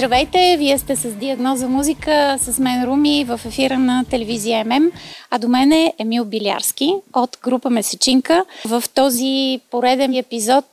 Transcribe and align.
Здравейте, 0.00 0.56
вие 0.58 0.78
сте 0.78 0.96
с 0.96 1.12
Диагноза 1.12 1.68
музика, 1.68 2.36
с 2.40 2.58
мен 2.58 2.84
Руми 2.84 3.24
в 3.24 3.40
ефира 3.44 3.78
на 3.78 4.04
телевизия 4.10 4.64
ММ, 4.64 4.90
а 5.30 5.38
до 5.38 5.48
мен 5.48 5.72
е 5.72 5.94
Емил 5.98 6.24
Билярски 6.24 6.94
от 7.14 7.38
група 7.42 7.70
Месечинка. 7.70 8.44
В 8.64 8.84
този 8.94 9.60
пореден 9.70 10.14
епизод 10.14 10.64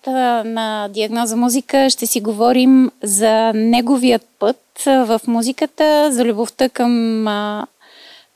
на 0.46 0.88
Диагноза 0.94 1.36
музика 1.36 1.90
ще 1.90 2.06
си 2.06 2.22
говорим 2.22 2.92
за 3.04 3.54
неговият 3.56 4.28
път 4.40 4.62
в 4.86 5.22
музиката, 5.28 6.10
за 6.12 6.26
любовта 6.26 6.70
към 6.70 7.26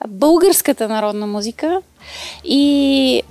българската 0.07 0.87
народна 0.87 1.27
музика 1.27 1.81
и 2.45 3.21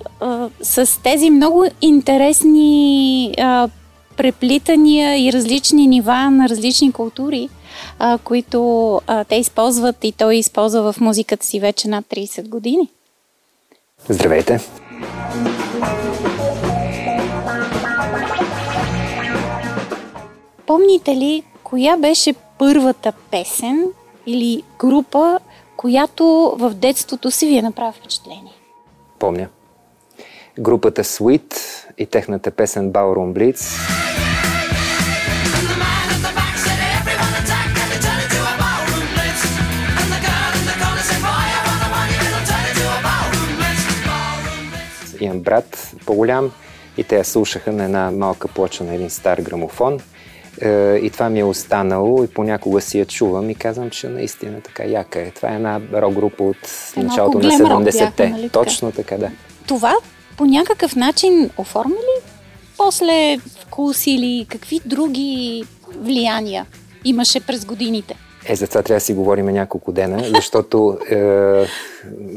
с 0.61 1.03
тези 1.03 1.29
много 1.29 1.65
интересни 1.81 3.33
а, 3.37 3.69
преплитания 4.21 5.27
и 5.27 5.33
различни 5.33 5.87
нива 5.87 6.29
на 6.31 6.49
различни 6.49 6.91
култури, 6.91 7.49
а, 7.99 8.17
които 8.17 9.01
а, 9.07 9.23
те 9.23 9.35
използват 9.35 10.03
и 10.03 10.11
той 10.11 10.35
използва 10.35 10.93
в 10.93 10.99
музиката 10.99 11.45
си 11.45 11.59
вече 11.59 11.87
над 11.87 12.05
30 12.05 12.49
години. 12.49 12.89
Здравейте! 14.09 14.59
Помните 20.67 21.15
ли 21.15 21.43
коя 21.63 21.97
беше 21.97 22.33
първата 22.59 23.13
песен 23.31 23.87
или 24.25 24.63
група, 24.79 25.39
която 25.77 26.55
в 26.59 26.73
детството 26.73 27.31
си 27.31 27.45
ви 27.45 27.57
е 27.57 27.61
направи 27.61 27.97
впечатление? 27.99 28.53
Помня. 29.19 29.47
Групата 30.59 31.03
Sweet 31.03 31.55
и 31.97 32.05
техната 32.05 32.51
песен 32.51 32.91
Ballroom 32.91 33.33
Blitz. 33.33 33.79
Имам 45.19 45.39
брат 45.39 45.91
по-голям 46.05 46.51
и 46.97 47.03
те 47.03 47.17
я 47.17 47.25
слушаха 47.25 47.71
на 47.71 47.83
една 47.83 48.11
малка 48.11 48.47
плоча 48.47 48.83
на 48.83 48.95
един 48.95 49.09
стар 49.09 49.41
грамофон. 49.41 49.99
Е, 50.61 50.95
и 50.95 51.09
това 51.09 51.29
ми 51.29 51.39
е 51.39 51.43
останало 51.43 52.23
и 52.23 52.27
понякога 52.27 52.81
си 52.81 52.99
я 52.99 53.05
чувам 53.05 53.49
и 53.49 53.55
казвам, 53.55 53.89
че 53.89 54.09
наистина 54.09 54.61
така 54.61 54.83
яка 54.83 55.21
е. 55.21 55.31
Това 55.31 55.51
е 55.51 55.55
една 55.55 55.81
рок-група 55.93 56.43
от 56.43 56.93
е, 56.97 57.03
началото 57.03 57.39
на 57.39 57.51
70-те. 57.51 58.29
Нали, 58.29 58.49
Точно 58.49 58.91
така, 58.91 59.17
да. 59.17 59.31
Това 59.67 59.95
по 60.41 60.45
някакъв 60.45 60.95
начин 60.95 61.49
оформи 61.57 61.93
ли 61.93 62.23
после 62.77 63.37
вкус 63.59 64.07
или 64.07 64.45
какви 64.49 64.79
други 64.85 65.63
влияния 65.97 66.65
имаше 67.05 67.45
през 67.45 67.65
годините? 67.65 68.15
Е, 68.45 68.55
за 68.55 68.67
това 68.67 68.83
трябва 68.83 68.97
да 68.97 69.05
си 69.05 69.13
говорим 69.13 69.45
няколко 69.45 69.91
дена, 69.91 70.23
защото 70.35 70.97
е, 71.09 71.65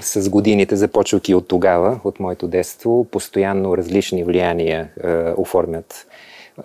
с 0.00 0.28
годините, 0.28 0.76
започвайки 0.76 1.34
от 1.34 1.48
тогава, 1.48 2.00
от 2.04 2.20
моето 2.20 2.48
детство, 2.48 3.04
постоянно 3.04 3.76
различни 3.76 4.24
влияния 4.24 4.88
е, 5.04 5.08
оформят 5.36 6.06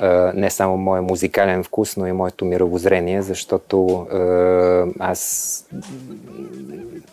е, 0.02 0.08
не 0.36 0.50
само 0.50 0.78
моя 0.78 1.02
музикален 1.02 1.64
вкус, 1.64 1.98
но 1.98 2.08
и 2.08 2.12
моето 2.12 2.46
мировоззрение, 2.46 3.22
защото 3.22 4.08
е, 4.14 4.94
аз 5.00 5.66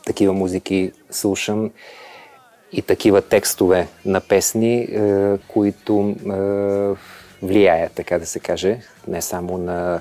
такива 0.06 0.32
музики 0.32 0.92
слушам 1.10 1.70
и 2.72 2.82
такива 2.82 3.22
текстове 3.22 3.88
на 4.04 4.20
песни, 4.20 4.74
е, 4.78 5.38
които 5.48 6.14
е, 6.26 6.30
влияят, 7.46 7.92
така 7.92 8.18
да 8.18 8.26
се 8.26 8.40
каже, 8.40 8.78
не 9.08 9.22
само 9.22 9.58
на 9.58 10.00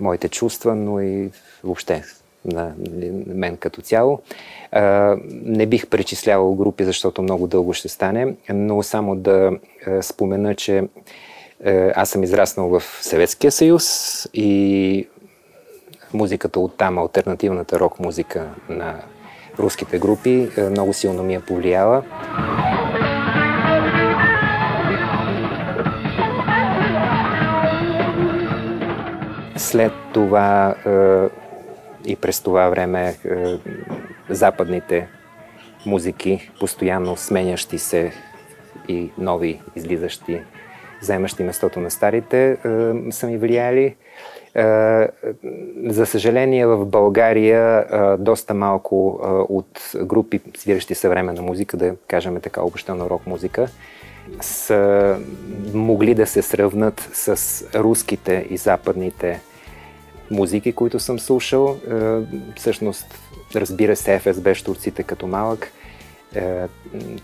моите 0.00 0.28
чувства, 0.28 0.74
но 0.74 1.00
и 1.00 1.30
въобще 1.64 2.04
на 2.44 2.72
мен 3.26 3.56
като 3.56 3.82
цяло. 3.82 4.20
Е, 4.72 4.80
не 5.30 5.66
бих 5.66 5.86
пречислявал 5.86 6.54
групи, 6.54 6.84
защото 6.84 7.22
много 7.22 7.46
дълго 7.46 7.72
ще 7.72 7.88
стане, 7.88 8.34
но 8.48 8.82
само 8.82 9.16
да 9.16 9.50
спомена, 10.02 10.54
че 10.54 10.84
аз 11.94 12.10
съм 12.10 12.22
израснал 12.22 12.68
в 12.68 12.82
Съветския 13.00 13.52
съюз 13.52 14.28
и 14.34 15.08
музиката 16.14 16.60
от 16.60 16.76
там, 16.76 16.98
альтернативната 16.98 17.80
рок 17.80 18.00
музика 18.00 18.48
на 18.68 19.02
руските 19.58 19.98
групи, 19.98 20.50
е, 20.56 20.62
много 20.70 20.92
силно 20.92 21.22
ми 21.22 21.34
е 21.34 21.40
повлияла. 21.40 22.02
След 29.56 29.92
това 30.12 30.74
е, 30.86 31.28
и 32.06 32.16
през 32.16 32.40
това 32.40 32.68
време 32.68 33.08
е, 33.08 33.14
западните 34.30 35.08
музики, 35.86 36.50
постоянно 36.60 37.16
сменящи 37.16 37.78
се 37.78 38.12
и 38.88 39.10
нови 39.18 39.60
излизащи, 39.76 40.40
вземащи 41.02 41.42
местото 41.42 41.80
на 41.80 41.90
старите, 41.90 42.56
са 43.10 43.26
ми 43.26 43.38
влияли. 43.38 43.96
Е, 44.54 45.08
за 45.86 46.06
съжаление 46.06 46.66
в 46.66 46.86
България 46.86 47.86
е, 47.90 48.16
доста 48.16 48.54
малко 48.54 49.20
е, 49.22 49.26
от 49.28 49.92
групи, 49.96 50.40
свиращи 50.56 50.94
съвременна 50.94 51.42
музика, 51.42 51.76
да 51.76 51.96
кажем 52.08 52.40
така 52.40 52.62
обобщена 52.62 53.10
рок 53.10 53.26
музика, 53.26 53.68
са 54.40 55.16
могли 55.74 56.14
да 56.14 56.26
се 56.26 56.42
сравнат 56.42 57.08
с 57.12 57.64
руските 57.74 58.46
и 58.50 58.56
западните 58.56 59.40
музики, 60.30 60.72
които 60.72 61.00
съм 61.00 61.18
слушал. 61.18 61.76
Всъщност, 62.56 63.06
разбира 63.54 63.96
се, 63.96 64.18
ФСБ 64.18 64.54
Штурците 64.54 65.02
като 65.02 65.26
малък. 65.26 65.72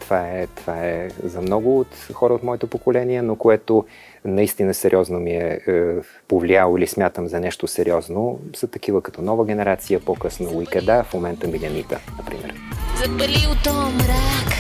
Това 0.01 0.29
е, 0.29 0.47
това 0.47 0.87
е 0.87 1.09
за 1.25 1.41
много 1.41 1.81
от 1.81 1.95
хора 2.13 2.35
от 2.35 2.43
моето 2.43 2.67
поколение, 2.67 3.23
но 3.23 3.37
което 3.37 3.85
наистина 4.25 4.75
сериозно 4.75 5.21
ми 5.21 5.31
е, 5.31 5.61
е 5.67 5.95
повлияло 6.29 6.79
или 6.79 6.87
смятам 6.87 7.29
за 7.29 7.41
нещо 7.41 7.67
сериозно, 7.67 8.39
са 8.57 8.67
такива 8.67 9.03
като 9.03 9.23
нова 9.23 9.45
генерация, 9.45 10.01
по-късно 10.01 10.51
Уикеда, 10.57 11.05
в 11.05 11.15
момента 11.15 11.49
Миленита, 11.49 12.01
например. 12.19 12.55
Запали 12.97 13.47
от 13.51 13.67
мрак, 13.95 14.51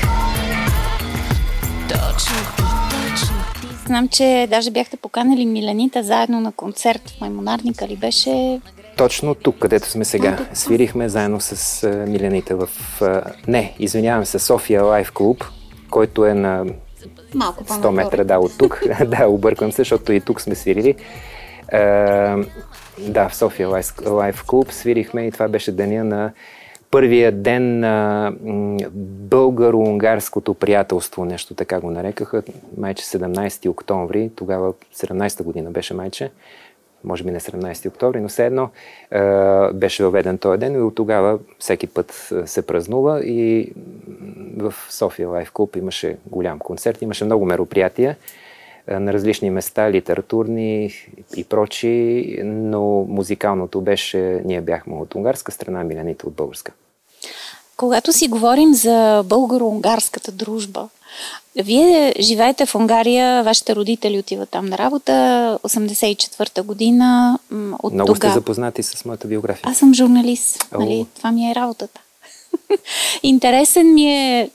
точно 1.88 2.36
ти, 2.56 2.62
точно 2.90 3.36
ти. 3.60 3.86
Знам, 3.86 4.08
че 4.08 4.46
даже 4.50 4.70
бяхте 4.70 4.96
поканали 4.96 5.46
Миленита 5.46 6.02
заедно 6.02 6.40
на 6.40 6.52
концерт 6.52 7.10
в 7.10 7.20
Маймонарника 7.20 7.88
ли 7.88 7.96
беше? 7.96 8.60
Точно 8.96 9.34
тук, 9.34 9.58
където 9.58 9.88
сме 9.88 10.04
сега. 10.04 10.38
Свирихме 10.54 11.08
заедно 11.08 11.40
с 11.40 11.88
Миленита 12.08 12.56
в... 12.56 12.68
Не, 13.48 13.74
извинявам 13.78 14.26
се, 14.26 14.38
София 14.38 14.82
Лайф 14.82 15.12
Клуб, 15.12 15.44
който 15.90 16.26
е 16.26 16.34
на 16.34 16.64
Малко 17.34 17.64
100 17.64 17.90
метра, 17.90 18.24
да, 18.24 18.38
от 18.38 18.58
тук. 18.58 18.82
да, 19.06 19.26
обърквам 19.26 19.72
се, 19.72 19.80
защото 19.80 20.12
и 20.12 20.20
тук 20.20 20.40
сме 20.40 20.54
свирили. 20.54 20.94
Да, 22.98 23.28
в 23.28 23.34
София 23.34 23.68
Лайф 24.06 24.44
Клуб 24.46 24.72
свирихме 24.72 25.26
и 25.26 25.30
това 25.30 25.48
беше 25.48 25.72
деня 25.72 26.04
на 26.04 26.32
първия 26.90 27.32
ден 27.32 27.80
на 27.80 28.32
българо-унгарското 29.30 30.54
приятелство, 30.54 31.24
нещо 31.24 31.54
така 31.54 31.80
го 31.80 31.90
нарекаха, 31.90 32.42
майче 32.76 33.04
17 33.04 33.68
октомври, 33.68 34.30
тогава 34.36 34.72
17-та 34.94 35.44
година 35.44 35.70
беше 35.70 35.94
майче 35.94 36.30
може 37.04 37.24
би 37.24 37.30
не 37.30 37.40
17 37.40 37.88
октомври, 37.88 38.20
но 38.20 38.28
все 38.28 38.46
едно 38.46 38.70
е, 39.10 39.20
беше 39.72 40.04
въведен 40.04 40.38
този 40.38 40.58
ден 40.58 40.74
и 40.74 40.78
от 40.78 40.94
тогава 40.94 41.38
всеки 41.58 41.86
път 41.86 42.32
се 42.46 42.66
празнува 42.66 43.20
и 43.20 43.72
в 44.56 44.74
София 44.90 45.28
Лайф 45.28 45.52
Клуб 45.52 45.76
имаше 45.76 46.16
голям 46.26 46.58
концерт, 46.58 47.02
имаше 47.02 47.24
много 47.24 47.44
мероприятия 47.44 48.16
на 48.88 49.12
различни 49.12 49.50
места, 49.50 49.90
литературни 49.90 50.92
и 51.36 51.44
прочи, 51.44 52.38
но 52.44 53.06
музикалното 53.08 53.80
беше, 53.80 54.42
ние 54.44 54.60
бяхме 54.60 54.94
от 54.94 55.14
унгарска 55.14 55.52
страна, 55.52 55.84
Миляните 55.84 56.26
от 56.26 56.32
българска. 56.32 56.72
Когато 57.76 58.12
си 58.12 58.28
говорим 58.28 58.74
за 58.74 59.24
българо-унгарската 59.26 60.30
дружба, 60.30 60.88
вие 61.56 62.14
живеете 62.20 62.66
в 62.66 62.74
Унгария, 62.74 63.44
вашите 63.44 63.76
родители 63.76 64.18
отиват 64.18 64.48
там 64.48 64.66
на 64.66 64.78
работа, 64.78 65.12
84-та 65.62 66.62
година. 66.62 67.38
От 67.82 67.92
Много 67.92 68.06
тога... 68.06 68.28
сте 68.28 68.38
запознати 68.38 68.82
с 68.82 69.04
моята 69.04 69.28
биография. 69.28 69.64
Аз 69.66 69.78
съм 69.78 69.94
журналист, 69.94 70.68
нали? 70.78 71.06
това 71.16 71.32
ми 71.32 71.50
е 71.50 71.54
работата. 71.54 72.00
Интересен 73.22 73.94
ми 73.94 74.12
е 74.12 74.50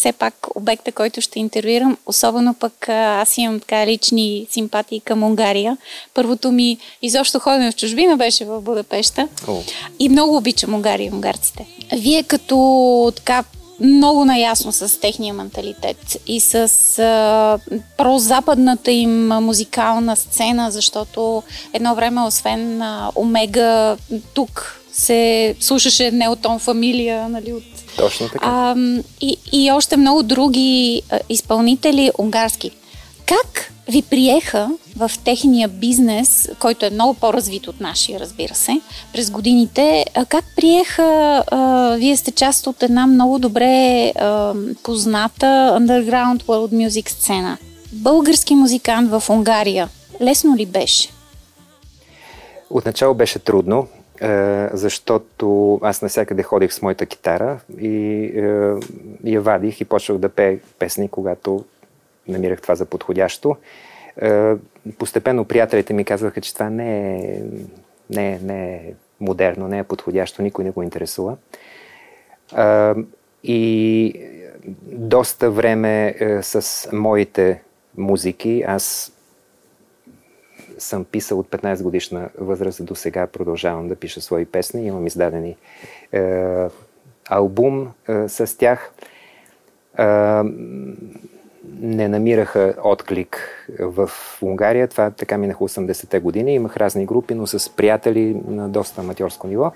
все 0.00 0.12
пак 0.12 0.46
обекта, 0.54 0.92
който 0.92 1.20
ще 1.20 1.38
интервюирам, 1.38 1.96
особено 2.06 2.54
пък 2.54 2.88
аз 2.88 3.38
имам 3.38 3.60
така 3.60 3.86
лични 3.86 4.46
симпатии 4.50 5.00
към 5.00 5.22
Унгария. 5.22 5.76
Първото 6.14 6.52
ми 6.52 6.78
изобщо 7.02 7.38
ходене 7.38 7.72
в 7.72 7.76
чужбина 7.76 8.16
беше 8.16 8.44
в 8.44 8.60
Будапешта 8.60 9.28
О. 9.48 9.62
и 9.98 10.08
много 10.08 10.36
обичам 10.36 10.74
Унгария 10.74 11.06
и 11.06 11.14
унгарците. 11.14 11.66
Вие 11.92 12.22
като 12.22 13.12
така 13.16 13.44
много 13.80 14.24
наясно 14.24 14.72
с 14.72 15.00
техния 15.00 15.34
менталитет 15.34 16.16
и 16.26 16.40
с 16.40 16.54
а, 16.98 17.58
прозападната 17.96 18.90
им 18.90 19.28
музикална 19.28 20.16
сцена, 20.16 20.70
защото 20.70 21.42
едно 21.72 21.94
време, 21.94 22.22
освен 22.22 22.82
а, 22.82 23.10
Омега, 23.16 23.96
тук 24.34 24.80
се 24.92 25.54
слушаше 25.60 26.10
Неотон 26.10 26.58
Фамилия, 26.58 27.28
нали, 27.28 27.52
от... 27.52 27.62
Точно 27.96 28.28
така. 28.28 28.46
А, 28.46 28.76
и, 29.20 29.36
и 29.52 29.70
още 29.72 29.96
много 29.96 30.22
други 30.22 31.02
а, 31.10 31.18
изпълнители 31.28 32.10
унгарски. 32.18 32.70
Как 33.26 33.72
ви 33.90 34.02
приеха 34.02 34.70
в 34.96 35.10
техния 35.24 35.68
бизнес, 35.68 36.48
който 36.60 36.86
е 36.86 36.90
много 36.90 37.14
по-развит 37.14 37.68
от 37.68 37.80
нашия, 37.80 38.20
разбира 38.20 38.54
се, 38.54 38.80
през 39.12 39.30
годините? 39.30 40.04
Как 40.28 40.44
приеха, 40.56 41.42
вие 41.98 42.16
сте 42.16 42.30
част 42.30 42.66
от 42.66 42.82
една 42.82 43.06
много 43.06 43.38
добре 43.38 44.12
позната 44.82 45.46
underground 45.80 46.42
world 46.42 46.88
music 46.88 47.08
сцена. 47.08 47.58
Български 47.92 48.54
музикант 48.54 49.10
в 49.10 49.22
Унгария. 49.30 49.88
Лесно 50.20 50.56
ли 50.56 50.66
беше? 50.66 51.08
Отначало 52.70 53.14
беше 53.14 53.38
трудно, 53.38 53.88
защото 54.72 55.78
аз 55.82 56.02
навсякъде 56.02 56.42
ходих 56.42 56.72
с 56.72 56.82
моята 56.82 57.06
китара 57.06 57.60
и 57.80 58.24
я 59.24 59.40
вадих 59.40 59.80
и 59.80 59.84
почвах 59.84 60.18
да 60.18 60.28
пея 60.28 60.58
песни, 60.78 61.08
когато 61.08 61.64
намирах 62.30 62.62
това 62.62 62.74
за 62.74 62.86
подходящо. 62.86 63.56
Е, 64.22 64.54
постепенно 64.98 65.44
приятелите 65.44 65.92
ми 65.92 66.04
казваха, 66.04 66.40
че 66.40 66.54
това 66.54 66.70
не 66.70 67.16
е, 67.16 67.42
не, 68.10 68.32
е, 68.32 68.38
не 68.38 68.74
е 68.74 68.92
модерно, 69.20 69.68
не 69.68 69.78
е 69.78 69.84
подходящо, 69.84 70.42
никой 70.42 70.64
не 70.64 70.70
го 70.70 70.82
интересува. 70.82 71.36
Е, 72.58 72.94
и 73.44 74.14
доста 74.86 75.50
време 75.50 76.14
е, 76.20 76.42
с 76.42 76.88
моите 76.92 77.62
музики 77.96 78.64
аз 78.66 79.12
съм 80.78 81.04
писал 81.04 81.38
от 81.38 81.48
15 81.48 81.82
годишна 81.82 82.28
възраст 82.38 82.84
до 82.84 82.94
сега, 82.94 83.26
продължавам 83.26 83.88
да 83.88 83.96
пиша 83.96 84.20
свои 84.20 84.44
песни. 84.44 84.86
Имам 84.86 85.06
издадени 85.06 85.56
е, 86.12 86.66
албум 87.28 87.92
е, 88.08 88.28
с 88.28 88.58
тях. 88.58 88.92
Не 91.80 92.08
намираха 92.08 92.74
отклик 92.84 93.66
в 93.80 94.10
Унгария. 94.42 94.88
Това 94.88 95.10
така 95.10 95.38
минаха 95.38 95.64
80-те 95.64 96.20
години. 96.20 96.54
Имах 96.54 96.76
разни 96.76 97.06
групи, 97.06 97.34
но 97.34 97.46
с 97.46 97.70
приятели 97.76 98.36
на 98.48 98.68
доста 98.68 99.00
аматьорско 99.00 99.46
ниво. 99.46 99.72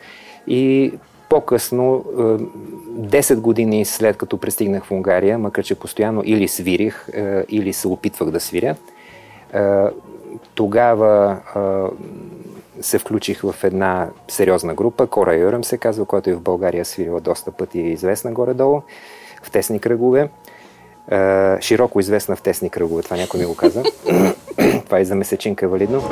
И 0.46 0.92
по-късно, 1.28 2.04
10 2.08 3.30
е, 3.30 3.36
години 3.36 3.84
след 3.84 4.16
като 4.16 4.38
пристигнах 4.38 4.84
в 4.84 4.90
Унгария, 4.90 5.38
макар 5.38 5.64
че 5.64 5.74
постоянно 5.74 6.22
или 6.24 6.48
свирих, 6.48 7.08
е, 7.14 7.44
или 7.48 7.72
се 7.72 7.88
опитвах 7.88 8.30
да 8.30 8.40
свиря, 8.40 8.76
е, 9.54 9.60
тогава 10.54 11.38
се 12.80 12.98
включих 12.98 13.40
в 13.42 13.64
една 13.64 14.08
сериозна 14.28 14.74
група, 14.74 15.06
Кора 15.06 15.34
Юръм 15.34 15.64
се 15.64 15.78
казва, 15.78 16.04
която 16.04 16.30
и 16.30 16.34
в 16.34 16.40
България 16.40 16.84
свирила 16.84 17.20
доста 17.20 17.50
пъти 17.52 17.80
и 17.80 17.92
известна 17.92 18.32
горе-долу, 18.32 18.82
в 19.42 19.50
тесни 19.50 19.80
кръгове 19.80 20.28
широко 21.60 22.00
известна 22.00 22.36
в 22.36 22.42
тесни 22.42 22.70
кръгове, 22.70 23.02
това 23.02 23.16
някой 23.16 23.40
ми 23.40 23.46
го 23.46 23.56
каза. 23.56 23.82
това 24.84 25.00
и 25.00 25.04
за 25.04 25.14
месечинка 25.14 25.66
е 25.66 25.68
валидно. 25.68 26.02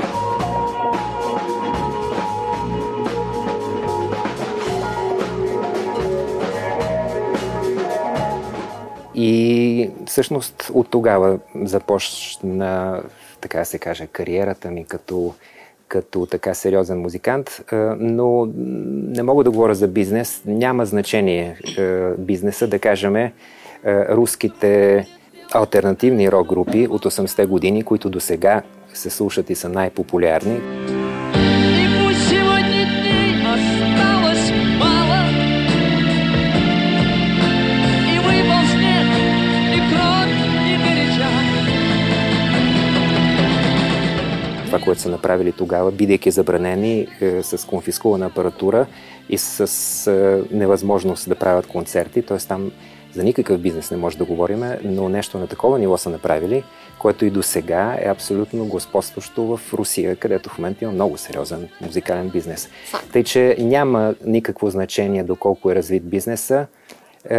И 9.15 9.91
всъщност 10.07 10.71
от 10.75 10.91
тогава 10.91 11.39
започна, 11.63 13.03
така 13.41 13.65
се 13.65 13.79
каже, 13.79 14.07
кариерата 14.07 14.71
ми 14.71 14.85
като, 14.85 15.35
като 15.89 16.27
така 16.27 16.55
сериозен 16.55 17.01
музикант, 17.01 17.65
но 17.99 18.49
не 18.57 19.23
мога 19.23 19.45
да 19.45 19.51
говоря 19.51 19.75
за 19.75 19.89
бизнес. 19.89 20.43
Няма 20.47 20.87
значение 20.87 21.59
бизнеса, 22.19 22.67
да 22.67 22.79
кажем, 22.79 23.17
е, 23.17 23.33
руските 23.87 25.07
альтернативни 25.53 26.33
рок 26.33 26.49
групи 26.49 26.87
от 26.91 27.05
80-те 27.05 27.47
години, 27.47 27.83
които 27.83 28.11
до 28.11 28.21
сега 28.21 28.63
се 28.95 29.11
слушат 29.11 29.51
и 29.51 29.55
са 29.55 29.69
най-популярни. 29.69 30.61
това, 44.73 44.85
което 44.85 45.01
са 45.01 45.09
направили 45.09 45.53
тогава, 45.53 45.91
бидейки 45.91 46.31
забранени 46.31 47.07
е, 47.21 47.43
с 47.43 47.67
конфискувана 47.67 48.27
апаратура 48.27 48.87
и 49.29 49.39
с 49.39 49.61
е, 50.07 50.55
невъзможност 50.57 51.29
да 51.29 51.35
правят 51.35 51.67
концерти. 51.67 52.23
Т.е. 52.23 52.39
там 52.39 52.73
за 53.15 53.25
никакъв 53.25 53.61
бизнес 53.61 53.91
не 53.91 53.97
може 53.97 54.19
да 54.19 54.25
говорим, 54.25 54.65
но 54.85 55.09
нещо 55.09 55.39
на 55.39 55.47
такова 55.47 55.79
ниво 55.79 55.99
са 55.99 56.11
направили, 56.11 56.65
което 56.99 57.25
и 57.25 57.31
до 57.31 57.43
сега 57.43 57.97
е 58.01 58.09
абсолютно 58.09 58.67
господстващо 58.67 59.57
в 59.57 59.75
Русия, 59.75 60.17
където 60.17 60.51
в 60.51 60.59
момента 60.59 60.85
има 60.85 60.93
много 60.93 61.17
сериозен 61.17 61.69
музикален 61.81 62.29
бизнес. 62.29 62.69
Тъй, 63.13 63.25
че 63.25 63.57
няма 63.59 64.15
никакво 64.25 64.71
значение 64.71 65.23
доколко 65.23 65.71
е 65.71 65.75
развит 65.75 66.09
бизнеса. 66.09 66.67
Е, 67.31 67.37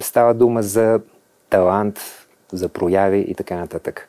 става 0.00 0.34
дума 0.34 0.62
за 0.62 1.00
талант, 1.50 2.00
за 2.52 2.68
прояви 2.68 3.24
и 3.28 3.34
така 3.34 3.56
нататък. 3.56 4.08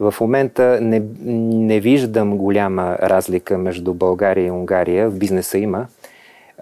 В 0.00 0.14
момента 0.20 0.78
не, 0.80 1.02
не 1.24 1.80
виждам 1.80 2.36
голяма 2.36 2.98
разлика 3.02 3.58
между 3.58 3.94
България 3.94 4.46
и 4.46 4.50
Унгария. 4.50 5.10
В 5.10 5.18
бизнеса 5.18 5.58
има, 5.58 5.86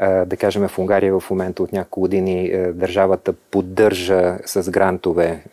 да 0.00 0.36
кажем 0.38 0.68
в 0.68 0.78
Унгария 0.78 1.20
в 1.20 1.30
момента 1.30 1.62
от 1.62 1.72
няколко 1.72 2.00
години 2.00 2.52
държавата 2.72 3.32
поддържа 3.32 4.38
с 4.46 4.70
грантове 4.70 5.44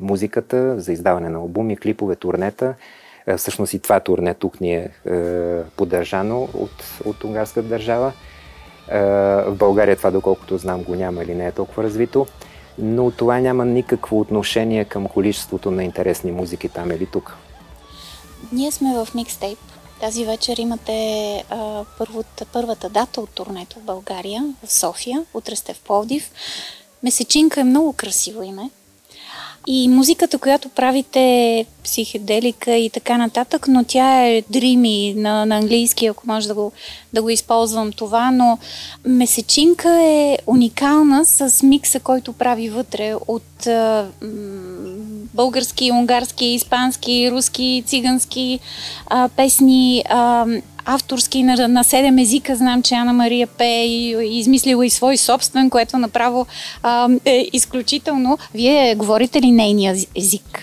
музиката 0.00 0.80
за 0.80 0.92
издаване 0.92 1.28
на 1.28 1.38
албуми, 1.38 1.76
клипове, 1.76 2.16
турнета. 2.16 2.74
Всъщност 3.36 3.74
и 3.74 3.78
това 3.78 4.00
турне 4.00 4.34
тук 4.34 4.60
ни 4.60 4.74
е 4.74 4.90
поддържано 5.76 6.48
от, 6.54 6.84
от 7.04 7.24
унгарската 7.24 7.68
държава. 7.68 8.12
В 9.46 9.54
България 9.58 9.96
това, 9.96 10.10
доколкото 10.10 10.58
знам, 10.58 10.82
го 10.82 10.94
няма 10.94 11.22
или 11.22 11.34
не 11.34 11.46
е 11.46 11.52
толкова 11.52 11.82
развито. 11.82 12.26
Но 12.78 13.10
това 13.10 13.40
няма 13.40 13.64
никакво 13.64 14.20
отношение 14.20 14.84
към 14.84 15.06
количеството 15.06 15.70
на 15.70 15.84
интересни 15.84 16.32
музики 16.32 16.68
там 16.68 16.90
или 16.90 17.06
тук. 17.06 17.36
Ние 18.52 18.70
сме 18.72 19.04
в 19.04 19.14
микстейп 19.14 19.58
тази 20.00 20.24
вечер 20.24 20.56
имате 20.56 21.44
а, 21.50 21.84
първата, 21.98 22.44
първата 22.44 22.88
дата 22.88 23.20
от 23.20 23.30
турнето 23.30 23.78
в 23.78 23.82
България, 23.82 24.54
в 24.64 24.72
София. 24.72 25.24
Утре 25.34 25.56
сте 25.56 25.74
в 25.74 25.80
Пловдив. 25.80 26.30
Месечинка 27.02 27.60
е 27.60 27.64
много 27.64 27.92
красиво 27.92 28.42
име. 28.42 28.70
И 29.70 29.88
музиката, 29.88 30.38
която 30.38 30.68
правите, 30.68 31.66
психеделика 31.84 32.72
и 32.72 32.90
така 32.90 33.18
нататък, 33.18 33.68
но 33.68 33.84
тя 33.84 34.26
е 34.26 34.42
дрими 34.50 35.14
на, 35.16 35.46
на 35.46 35.56
английски, 35.56 36.06
ако 36.06 36.22
може 36.26 36.48
да 36.48 36.54
го, 36.54 36.72
да 37.12 37.22
го 37.22 37.30
използвам 37.30 37.92
това, 37.92 38.30
но 38.30 38.58
месечинка 39.06 40.02
е 40.02 40.38
уникална 40.46 41.24
с 41.24 41.62
микса, 41.62 42.00
който 42.00 42.32
прави 42.32 42.68
вътре 42.68 43.14
от 43.26 43.66
а, 43.66 44.06
български, 45.34 45.92
унгарски, 45.92 46.46
испански, 46.46 47.30
руски, 47.30 47.82
цигански 47.86 48.60
а, 49.06 49.28
песни. 49.28 50.04
А, 50.08 50.46
авторски 50.88 51.42
на, 51.42 51.68
на 51.68 51.84
седем 51.84 52.18
езика. 52.18 52.56
Знам, 52.56 52.82
че 52.82 52.94
Ана 52.94 53.12
Мария 53.12 53.46
пее 53.46 53.86
и, 53.86 54.16
и 54.26 54.38
измислила 54.38 54.86
и 54.86 54.90
свой 54.90 55.16
собствен, 55.16 55.70
което 55.70 55.98
направо 55.98 56.46
а, 56.82 57.08
е 57.24 57.48
изключително. 57.52 58.38
Вие 58.54 58.94
говорите 58.94 59.42
ли 59.42 59.50
нейния 59.50 59.94
език? 60.16 60.60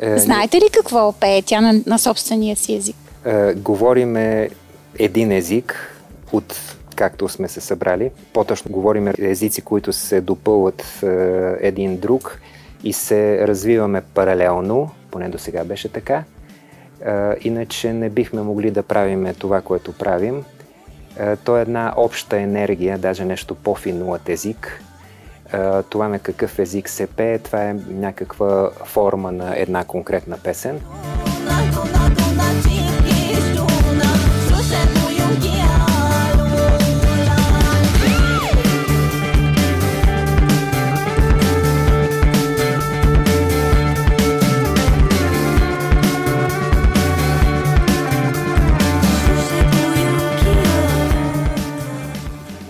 Е, 0.00 0.18
Знаете 0.18 0.56
ли 0.56 0.68
какво 0.72 1.12
пее 1.12 1.42
тя 1.42 1.60
на, 1.60 1.82
на 1.86 1.98
собствения 1.98 2.56
си 2.56 2.74
език? 2.74 2.96
Е, 3.24 3.54
говориме 3.54 4.48
един 4.98 5.32
език 5.32 5.96
от 6.32 6.76
както 6.96 7.28
сме 7.28 7.48
се 7.48 7.60
събрали. 7.60 8.10
По-точно 8.32 8.70
говорим 8.70 9.08
езици, 9.18 9.60
които 9.62 9.92
се 9.92 10.20
допълват 10.20 11.02
е, 11.02 11.06
един 11.60 11.96
друг 11.96 12.40
и 12.84 12.92
се 12.92 13.48
развиваме 13.48 14.02
паралелно, 14.14 14.90
поне 15.10 15.28
до 15.28 15.38
сега 15.38 15.64
беше 15.64 15.88
така. 15.88 16.24
Иначе 17.40 17.92
не 17.92 18.10
бихме 18.10 18.42
могли 18.42 18.70
да 18.70 18.82
правим 18.82 19.34
това, 19.38 19.60
което 19.60 19.92
правим. 19.92 20.44
То 21.44 21.58
е 21.58 21.62
една 21.62 21.94
обща 21.96 22.40
енергия, 22.40 22.98
даже 22.98 23.24
нещо 23.24 23.54
по-финно 23.54 24.10
от 24.12 24.28
език. 24.28 24.82
Това 25.90 26.08
на 26.08 26.18
какъв 26.18 26.58
език 26.58 26.88
се 26.88 27.06
пее, 27.06 27.38
това 27.38 27.64
е 27.64 27.76
някаква 27.88 28.70
форма 28.84 29.32
на 29.32 29.54
една 29.56 29.84
конкретна 29.84 30.38
песен. 30.38 30.80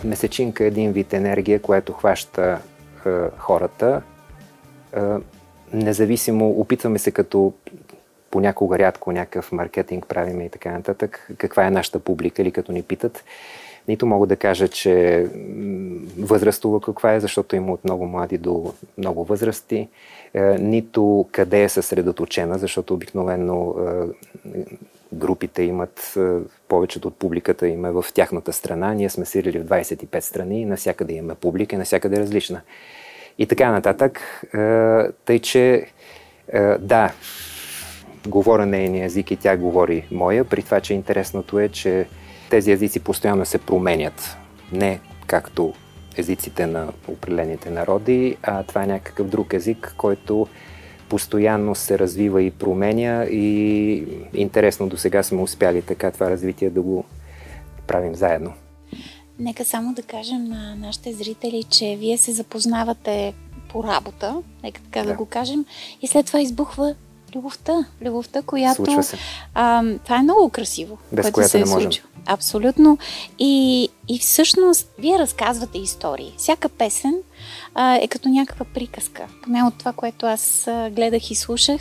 Месечинка 0.04 0.64
е 0.64 0.66
един 0.66 0.92
вид 0.92 1.12
енергия, 1.12 1.62
която 1.62 1.92
хваща 1.92 2.58
е, 3.06 3.10
хората. 3.38 4.02
Е, 4.96 5.00
независимо, 5.72 6.50
опитваме 6.50 6.98
се 6.98 7.10
като 7.10 7.52
понякога 8.30 8.78
рядко 8.78 9.12
някакъв 9.12 9.52
маркетинг 9.52 10.06
правиме 10.06 10.44
и 10.44 10.50
така 10.50 10.70
нататък, 10.70 11.28
каква 11.38 11.66
е 11.66 11.70
нашата 11.70 11.98
публика 11.98 12.42
или 12.42 12.52
като 12.52 12.72
ни 12.72 12.82
питат. 12.82 13.24
Нито 13.88 14.06
мога 14.06 14.26
да 14.26 14.36
кажа, 14.36 14.68
че 14.68 15.26
възрастово 16.18 16.80
каква 16.80 17.14
е, 17.14 17.20
защото 17.20 17.56
има 17.56 17.72
от 17.72 17.84
много 17.84 18.06
млади 18.06 18.38
до 18.38 18.72
много 18.98 19.24
възрасти, 19.24 19.88
е, 20.34 20.40
нито 20.42 21.28
къде 21.32 21.62
е 21.62 21.68
съсредоточена, 21.68 22.58
защото 22.58 22.94
обикновено 22.94 23.74
е, 23.78 24.58
групите 25.14 25.62
имат, 25.62 26.14
е, 26.16 26.20
повечето 26.68 27.08
от 27.08 27.16
публиката 27.16 27.68
има 27.68 28.02
в 28.02 28.12
тяхната 28.14 28.52
страна. 28.52 28.94
Ние 28.94 29.10
сме 29.10 29.24
свирили 29.24 29.58
в 29.58 29.64
25 29.64 30.20
страни 30.20 30.60
и 30.60 30.64
навсякъде 30.64 31.14
имаме 31.14 31.34
публика 31.34 31.74
и 31.74 31.78
навсякъде 31.78 32.16
е 32.16 32.20
различна. 32.20 32.60
И 33.38 33.46
така 33.46 33.70
нататък. 33.70 34.20
Тъй, 35.24 35.38
че 35.38 35.86
да, 36.78 37.12
говоря 38.28 38.66
нейния 38.66 39.04
език 39.04 39.30
и 39.30 39.36
тя 39.36 39.56
говори 39.56 40.06
моя, 40.10 40.44
при 40.44 40.62
това, 40.62 40.80
че 40.80 40.94
интересното 40.94 41.58
е, 41.58 41.68
че 41.68 42.06
тези 42.50 42.72
езици 42.72 43.00
постоянно 43.00 43.44
се 43.44 43.58
променят. 43.58 44.36
Не 44.72 45.00
както 45.26 45.74
езиците 46.16 46.66
на 46.66 46.88
определените 47.08 47.70
народи, 47.70 48.36
а 48.42 48.62
това 48.62 48.82
е 48.82 48.86
някакъв 48.86 49.28
друг 49.28 49.54
език, 49.54 49.94
който 49.96 50.46
постоянно 51.08 51.74
се 51.74 51.98
развива 51.98 52.42
и 52.42 52.50
променя 52.50 53.24
и 53.24 54.04
интересно 54.34 54.88
до 54.88 54.96
сега 54.96 55.22
сме 55.22 55.42
успяли 55.42 55.82
така 55.82 56.10
това 56.10 56.30
развитие 56.30 56.70
да 56.70 56.82
го 56.82 57.04
правим 57.86 58.14
заедно. 58.14 58.52
Нека 59.38 59.64
само 59.64 59.94
да 59.94 60.02
кажем 60.02 60.44
на 60.44 60.74
нашите 60.76 61.12
зрители, 61.12 61.62
че 61.62 61.96
вие 61.98 62.18
се 62.18 62.32
запознавате 62.32 63.34
по 63.68 63.84
работа, 63.84 64.42
нека 64.62 64.82
така 64.82 65.00
да, 65.00 65.06
да 65.06 65.14
го 65.14 65.26
кажем, 65.26 65.64
и 66.02 66.06
след 66.06 66.26
това 66.26 66.40
избухва 66.40 66.94
любовта. 67.36 67.84
Любовта, 68.02 68.42
която... 68.42 69.00
А, 69.54 69.82
това 70.04 70.16
е 70.16 70.22
много 70.22 70.48
красиво. 70.48 70.98
Без 71.12 71.30
което 71.30 71.50
се 71.50 71.58
е 71.58 71.64
не 71.64 71.70
можем. 71.70 71.92
Случва. 71.92 72.08
Абсолютно. 72.26 72.98
И, 73.38 73.88
и 74.08 74.18
всъщност, 74.18 74.88
вие 74.98 75.18
разказвате 75.18 75.78
истории. 75.78 76.34
Всяка 76.36 76.68
песен 76.68 77.14
а, 77.74 77.94
е 77.94 78.08
като 78.08 78.28
някаква 78.28 78.66
приказка. 78.74 79.26
Поне 79.42 79.62
от 79.62 79.74
това, 79.78 79.92
което 79.92 80.26
аз 80.26 80.66
а, 80.66 80.90
гледах 80.90 81.30
и 81.30 81.34
слушах. 81.34 81.80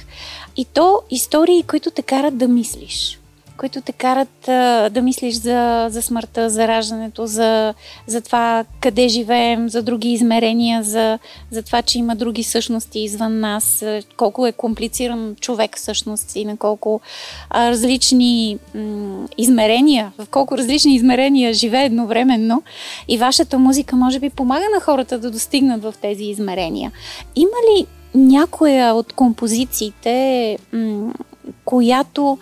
И 0.56 0.66
то 0.66 1.02
истории, 1.10 1.64
които 1.64 1.92
те 1.92 2.02
карат 2.02 2.38
да 2.38 2.48
мислиш 2.48 3.20
които 3.58 3.82
те 3.82 3.92
карат 3.92 4.48
а, 4.48 4.90
да 4.90 5.02
мислиш 5.02 5.36
за, 5.36 5.88
за 5.90 6.02
смъртта, 6.02 6.50
за 6.50 6.68
раждането, 6.68 7.26
за, 7.28 7.74
за 8.08 8.22
това 8.22 8.66
къде 8.80 9.08
живеем, 9.08 9.70
за 9.70 9.84
други 9.84 10.10
измерения, 10.10 10.84
за, 10.84 11.20
за 11.52 11.64
това, 11.64 11.82
че 11.82 12.00
има 12.00 12.16
други 12.16 12.44
същности 12.44 13.00
извън 13.00 13.40
нас, 13.40 13.86
колко 14.18 14.48
е 14.48 14.52
комплициран 14.52 15.36
човек 15.40 15.78
всъщност 15.78 16.36
и 16.36 16.46
на 16.46 16.58
колко 16.58 17.02
а, 17.50 17.70
различни 17.70 18.58
м- 18.76 19.28
измерения, 19.38 20.12
в 20.18 20.28
колко 20.30 20.58
различни 20.58 20.96
измерения 20.96 21.54
живее 21.54 21.86
едновременно. 21.86 22.64
И 23.08 23.18
вашата 23.18 23.60
музика 23.60 23.96
може 23.96 24.20
би 24.20 24.30
помага 24.30 24.66
на 24.76 24.82
хората 24.82 25.20
да 25.20 25.32
достигнат 25.32 25.84
в 25.84 25.94
тези 26.02 26.24
измерения. 26.24 26.92
Има 27.36 27.58
ли 27.72 27.86
някоя 28.16 28.94
от 28.94 29.14
композициите, 29.14 30.58
м- 30.74 31.14
която 31.66 32.38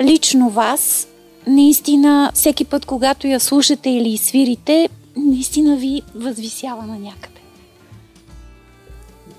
лично 0.00 0.50
вас, 0.50 1.08
наистина 1.46 2.30
всеки 2.34 2.64
път, 2.64 2.86
когато 2.86 3.26
я 3.26 3.40
слушате 3.40 3.90
или 3.90 4.18
свирите, 4.18 4.88
наистина 5.16 5.76
ви 5.76 6.02
възвисява 6.14 6.82
на 6.82 6.98
някъде? 6.98 7.40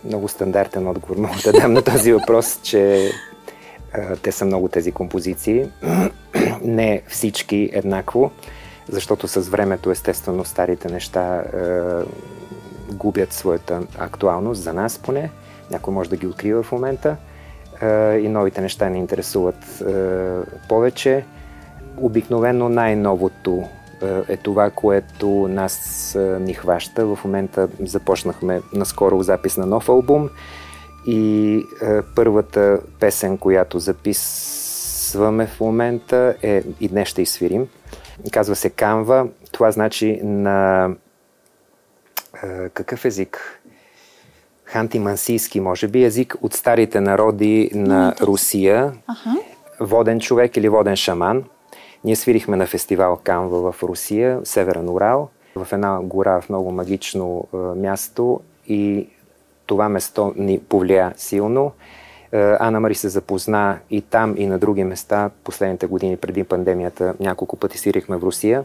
Много 0.04 0.28
стандартен 0.28 0.88
отговор 0.88 1.18
мога 1.18 1.36
да 1.46 1.52
дам 1.52 1.74
на 1.74 1.82
този 1.82 2.14
въпрос, 2.14 2.60
че 2.64 3.12
а, 3.94 4.16
те 4.16 4.32
са 4.32 4.46
много 4.46 4.68
тези 4.68 4.92
композиции. 4.92 5.66
Не 6.64 7.02
всички 7.08 7.70
еднакво, 7.74 8.32
защото 8.90 9.28
с 9.28 9.40
времето, 9.40 9.92
естествено, 9.92 10.46
старите 10.46 10.92
неща 10.92 11.22
а, 11.22 12.04
губят 12.92 13.34
своята 13.34 13.82
актуалност, 13.98 14.62
за 14.62 14.74
нас 14.74 15.00
поне. 15.00 15.30
Някой 15.72 15.94
може 15.94 16.10
да 16.10 16.18
ги 16.18 16.28
открива 16.28 16.64
в 16.64 16.72
момента 16.72 17.16
и 18.22 18.28
новите 18.30 18.62
неща 18.62 18.90
ни 18.90 19.00
интересуват 19.00 19.84
повече. 20.70 21.26
Обикновено 21.98 22.70
най-новото 22.70 23.64
е 24.28 24.38
това, 24.38 24.70
което 24.70 25.28
нас 25.30 26.18
ни 26.40 26.54
хваща. 26.54 27.06
В 27.06 27.20
момента 27.26 27.70
започнахме 27.80 28.62
наскоро 28.74 29.24
запис 29.24 29.58
на 29.58 29.66
нов 29.66 29.90
албум 29.90 30.30
и 31.08 31.62
първата 32.16 32.80
песен, 33.00 33.38
която 33.38 33.80
записваме 33.80 35.48
в 35.48 35.60
момента 35.60 36.36
е 36.44 36.64
и 36.80 36.88
днес 36.88 37.08
ще 37.08 37.22
изсвирим. 37.22 37.68
Казва 38.32 38.56
се 38.56 38.70
Канва. 38.70 39.28
Това 39.52 39.72
значи 39.72 40.20
на 40.24 40.90
какъв 42.74 43.06
език? 43.06 43.62
Хантимансийски, 44.76 45.60
може 45.60 45.88
би, 45.88 46.04
език 46.04 46.36
от 46.42 46.54
старите 46.54 47.02
народи 47.02 47.72
на 47.74 48.16
Русия. 48.22 48.94
Ага. 49.08 49.36
Воден 49.80 50.20
човек 50.20 50.58
или 50.58 50.70
воден 50.70 50.96
шаман. 50.96 51.44
Ние 52.04 52.16
свирихме 52.16 52.58
на 52.58 52.68
фестивал 52.68 53.20
Канва 53.24 53.72
в 53.72 53.84
Русия, 53.84 54.40
Северен 54.44 54.90
Урал, 54.90 55.30
в 55.56 55.68
една 55.72 56.00
гора 56.04 56.42
в 56.42 56.50
много 56.50 56.72
магично 56.72 57.48
е, 57.54 57.58
място 57.58 58.40
и 58.68 59.08
това 59.66 59.90
место 59.90 60.34
ни 60.36 60.60
повлия 60.60 61.14
силно. 61.18 61.72
Е, 62.32 62.56
Ана 62.60 62.80
Мари 62.80 62.96
се 62.96 63.10
запозна 63.10 63.78
и 63.90 64.02
там, 64.02 64.36
и 64.38 64.48
на 64.48 64.60
други 64.60 64.84
места. 64.84 65.30
Последните 65.44 65.88
години 65.88 66.18
преди 66.18 66.44
пандемията 66.44 67.14
няколко 67.20 67.56
пъти 67.56 67.78
свирихме 67.78 68.18
в 68.18 68.24
Русия 68.24 68.64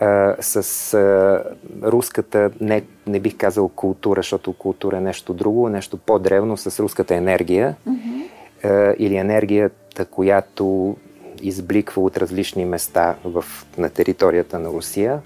а, 0.00 0.36
с 0.40 0.94
а, 0.94 1.42
руската, 1.82 2.50
не, 2.60 2.82
не 3.06 3.20
бих 3.20 3.36
казал 3.36 3.68
култура, 3.68 4.18
защото 4.18 4.52
култура 4.52 4.96
е 4.96 5.00
нещо 5.00 5.34
друго, 5.34 5.68
нещо 5.68 5.96
по-древно, 5.96 6.56
с 6.56 6.80
руската 6.80 7.14
енергия 7.14 7.76
mm-hmm. 7.88 8.26
а, 8.64 8.94
или 8.98 9.16
енергията, 9.16 10.04
която 10.04 10.96
избликва 11.42 12.02
от 12.02 12.18
различни 12.18 12.64
места 12.64 13.14
в, 13.24 13.44
на 13.78 13.90
територията 13.90 14.58
на 14.58 14.68
Русия. 14.68 15.20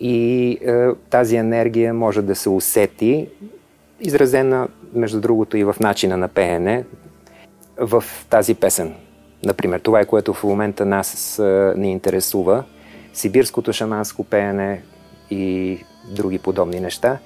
И 0.00 0.58
а, 0.66 0.94
тази 1.10 1.36
енергия 1.36 1.94
може 1.94 2.22
да 2.22 2.34
се 2.34 2.48
усети, 2.48 3.28
изразена, 4.00 4.68
между 4.94 5.20
другото, 5.20 5.56
и 5.56 5.64
в 5.64 5.76
начина 5.80 6.16
на 6.16 6.28
пеене, 6.28 6.84
в 7.76 8.04
тази 8.30 8.54
песен. 8.54 8.94
Например, 9.44 9.80
това 9.80 10.00
е 10.00 10.04
което 10.04 10.34
в 10.34 10.44
момента 10.44 10.86
нас 10.86 11.38
а, 11.38 11.74
ни 11.76 11.92
интересува– 11.92 12.64
сибирското 13.16 13.72
шаманско 13.72 14.24
пеене 14.24 14.82
и 15.30 15.78
други 16.10 16.38
подобни 16.38 16.80
неща. 16.80 17.18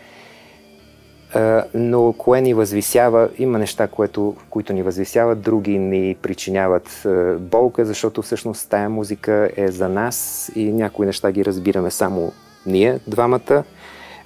Но 1.74 2.12
кое 2.12 2.40
ни 2.40 2.54
възвисява, 2.54 3.28
има 3.38 3.58
неща, 3.58 3.86
което, 3.86 4.36
които 4.50 4.72
ни 4.72 4.82
възвисяват, 4.82 5.40
други 5.40 5.78
ни 5.78 6.16
причиняват 6.22 7.06
болка, 7.38 7.84
защото 7.84 8.22
всъщност 8.22 8.70
тая 8.70 8.90
музика 8.90 9.50
е 9.56 9.68
за 9.68 9.88
нас 9.88 10.50
и 10.54 10.72
някои 10.72 11.06
неща 11.06 11.32
ги 11.32 11.44
разбираме 11.44 11.90
само 11.90 12.32
ние, 12.66 12.98
двамата, 13.06 13.64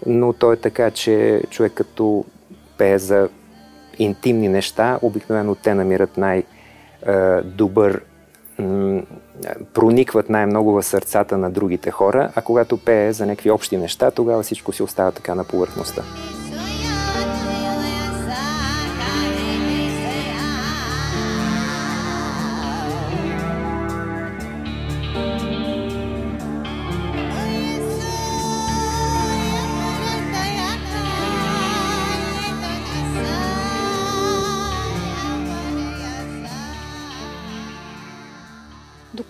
но 0.07 0.33
то 0.33 0.53
е 0.53 0.57
така, 0.57 0.91
че 0.91 1.43
човек 1.51 1.73
като 1.75 2.25
пее 2.79 2.99
за 2.99 3.29
интимни 3.99 4.49
неща, 4.49 4.99
обикновено 5.03 5.55
те 5.55 5.75
намират 5.75 6.19
най-добър 8.59 9.07
проникват 9.75 10.31
най-много 10.31 10.73
в 10.73 10.83
сърцата 10.83 11.39
на 11.39 11.51
другите 11.51 11.91
хора, 11.91 12.31
а 12.35 12.43
когато 12.43 12.77
пее 12.77 13.13
за 13.13 13.27
някакви 13.27 13.51
общи 13.51 13.77
неща, 13.77 14.11
тогава 14.11 14.43
всичко 14.43 14.73
си 14.73 14.83
остава 14.83 15.11
така 15.11 15.35
на 15.35 15.45
повърхността. 15.45 16.03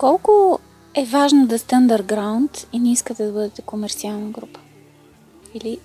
Доколко 0.05 0.59
е 0.95 1.05
важно 1.05 1.47
да 1.47 1.59
сте 1.59 1.75
underground 1.75 2.67
и 2.73 2.79
не 2.79 2.93
искате 2.93 3.25
да 3.25 3.33
бъдете 3.33 3.63
комерциална 3.63 4.31
група? 4.31 4.61
Или 5.55 5.79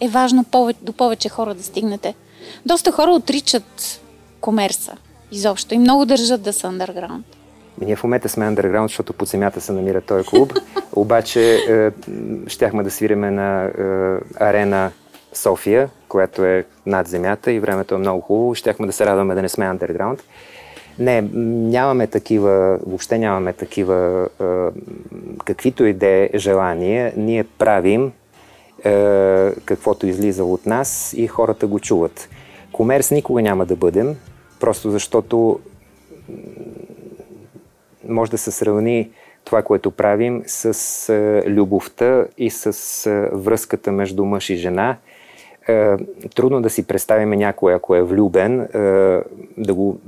е 0.00 0.08
важно 0.08 0.44
повече, 0.44 0.78
до 0.82 0.92
повече 0.92 1.28
хора 1.28 1.54
да 1.54 1.62
стигнете? 1.62 2.14
Доста 2.66 2.92
хора 2.92 3.10
отричат 3.10 4.00
комерса 4.40 4.96
изобщо 5.32 5.74
и 5.74 5.78
много 5.78 6.06
държат 6.06 6.42
да 6.42 6.52
са 6.52 6.66
underground. 6.66 7.22
Ние 7.80 7.96
в 7.96 8.04
момента 8.04 8.28
сме 8.28 8.44
underground, 8.44 8.82
защото 8.82 9.12
под 9.12 9.28
земята 9.28 9.60
се 9.60 9.72
намира 9.72 10.00
този 10.00 10.28
клуб. 10.28 10.52
Обаче 10.92 11.54
е, 11.68 11.90
щяхме 12.46 12.82
да 12.82 12.90
свириме 12.90 13.30
на 13.30 13.64
е, 13.64 13.70
арена 14.44 14.90
София, 15.32 15.90
която 16.08 16.44
е 16.44 16.64
над 16.86 17.08
земята 17.08 17.52
и 17.52 17.60
времето 17.60 17.94
е 17.94 17.98
много 17.98 18.20
хубаво. 18.20 18.54
Щяхме 18.54 18.86
да 18.86 18.92
се 18.92 19.06
радваме 19.06 19.34
да 19.34 19.42
не 19.42 19.48
сме 19.48 19.64
underground. 19.64 20.20
Не, 20.98 21.22
нямаме 21.32 22.06
такива, 22.06 22.78
въобще 22.86 23.18
нямаме 23.18 23.52
такива, 23.52 24.28
каквито 25.44 25.84
и 25.84 25.92
да 25.92 26.06
е 26.06 26.30
желания. 26.34 27.12
Ние 27.16 27.44
правим 27.44 28.12
каквото 29.64 30.06
излиза 30.06 30.44
от 30.44 30.66
нас 30.66 31.14
и 31.16 31.26
хората 31.26 31.66
го 31.66 31.80
чуват. 31.80 32.28
Комерс 32.72 33.10
никога 33.10 33.42
няма 33.42 33.66
да 33.66 33.76
бъдем, 33.76 34.16
просто 34.60 34.90
защото 34.90 35.60
може 38.08 38.30
да 38.30 38.38
се 38.38 38.50
сравни 38.50 39.10
това, 39.44 39.62
което 39.62 39.90
правим 39.90 40.42
с 40.46 41.42
любовта 41.46 42.24
и 42.38 42.50
с 42.50 42.70
връзката 43.32 43.92
между 43.92 44.24
мъж 44.24 44.50
и 44.50 44.56
жена. 44.56 44.96
Е, 45.70 45.96
трудно 46.34 46.62
да 46.62 46.70
си 46.70 46.86
представим 46.86 47.30
някой, 47.30 47.74
ако 47.74 47.94
е 47.94 48.02
влюбен, 48.02 48.60
е, 48.60 48.68
да 49.56 49.74
го 49.74 50.00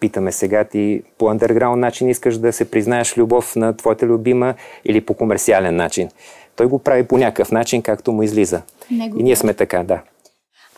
питаме 0.00 0.32
сега 0.32 0.64
ти 0.64 1.02
по 1.18 1.28
андерграунд 1.28 1.80
начин 1.80 2.08
искаш 2.08 2.38
да 2.38 2.52
се 2.52 2.70
признаеш 2.70 3.18
любов 3.18 3.56
на 3.56 3.76
твоята 3.76 4.06
любима 4.06 4.54
или 4.84 5.00
по 5.00 5.14
комерциален 5.14 5.76
начин. 5.76 6.08
Той 6.56 6.66
го 6.66 6.78
прави 6.78 7.06
по 7.06 7.18
някакъв 7.18 7.52
начин, 7.52 7.82
както 7.82 8.12
му 8.12 8.22
излиза. 8.22 8.62
И 8.90 9.22
ние 9.22 9.36
сме 9.36 9.54
така, 9.54 9.82
да. 9.82 10.02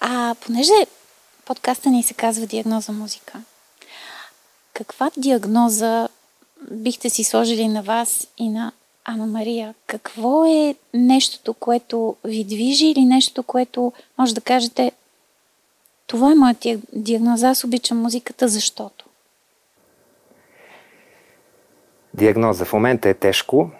А 0.00 0.34
понеже 0.46 0.72
подкаста 1.44 1.90
ни 1.90 2.02
се 2.02 2.14
казва 2.14 2.46
Диагноза 2.46 2.92
музика, 2.92 3.32
каква 4.72 5.10
диагноза 5.16 6.08
бихте 6.70 7.10
си 7.10 7.24
сложили 7.24 7.68
на 7.68 7.82
вас 7.82 8.28
и 8.38 8.48
на 8.48 8.72
Ана 9.10 9.26
Мария? 9.26 9.74
Какво 9.86 10.44
е 10.44 10.74
нещото, 10.94 11.54
което 11.54 12.16
ви 12.24 12.44
движи 12.44 12.86
или 12.86 13.04
нещо, 13.04 13.42
което 13.42 13.92
може 14.18 14.34
да 14.34 14.40
кажете 14.40 14.92
това 16.06 16.32
е 16.32 16.34
моята 16.34 16.78
диагноза, 16.92 17.48
аз 17.48 17.64
обичам 17.64 17.98
музиката, 17.98 18.48
защото? 18.48 19.04
Диагноза 22.14 22.64
в 22.64 22.72
момента 22.72 23.08
е 23.08 23.14
тежко, 23.14 23.70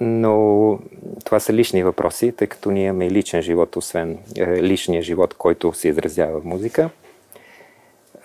но 0.00 0.78
това 1.24 1.40
са 1.40 1.52
лични 1.52 1.84
въпроси, 1.84 2.32
тъй 2.32 2.46
като 2.46 2.70
ние 2.70 2.86
имаме 2.86 3.06
и 3.06 3.10
личен 3.10 3.42
живот, 3.42 3.76
освен 3.76 4.18
е, 4.36 4.62
личния 4.62 5.02
живот, 5.02 5.34
който 5.34 5.72
се 5.72 5.88
изразява 5.88 6.40
в 6.40 6.44
музика. 6.44 6.90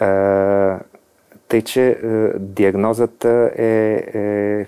Е, 0.01 0.05
тъй, 1.47 1.61
че 1.61 1.89
е, 1.89 1.97
диагнозата 2.39 3.51
е, 3.57 3.65
е, 4.13 4.65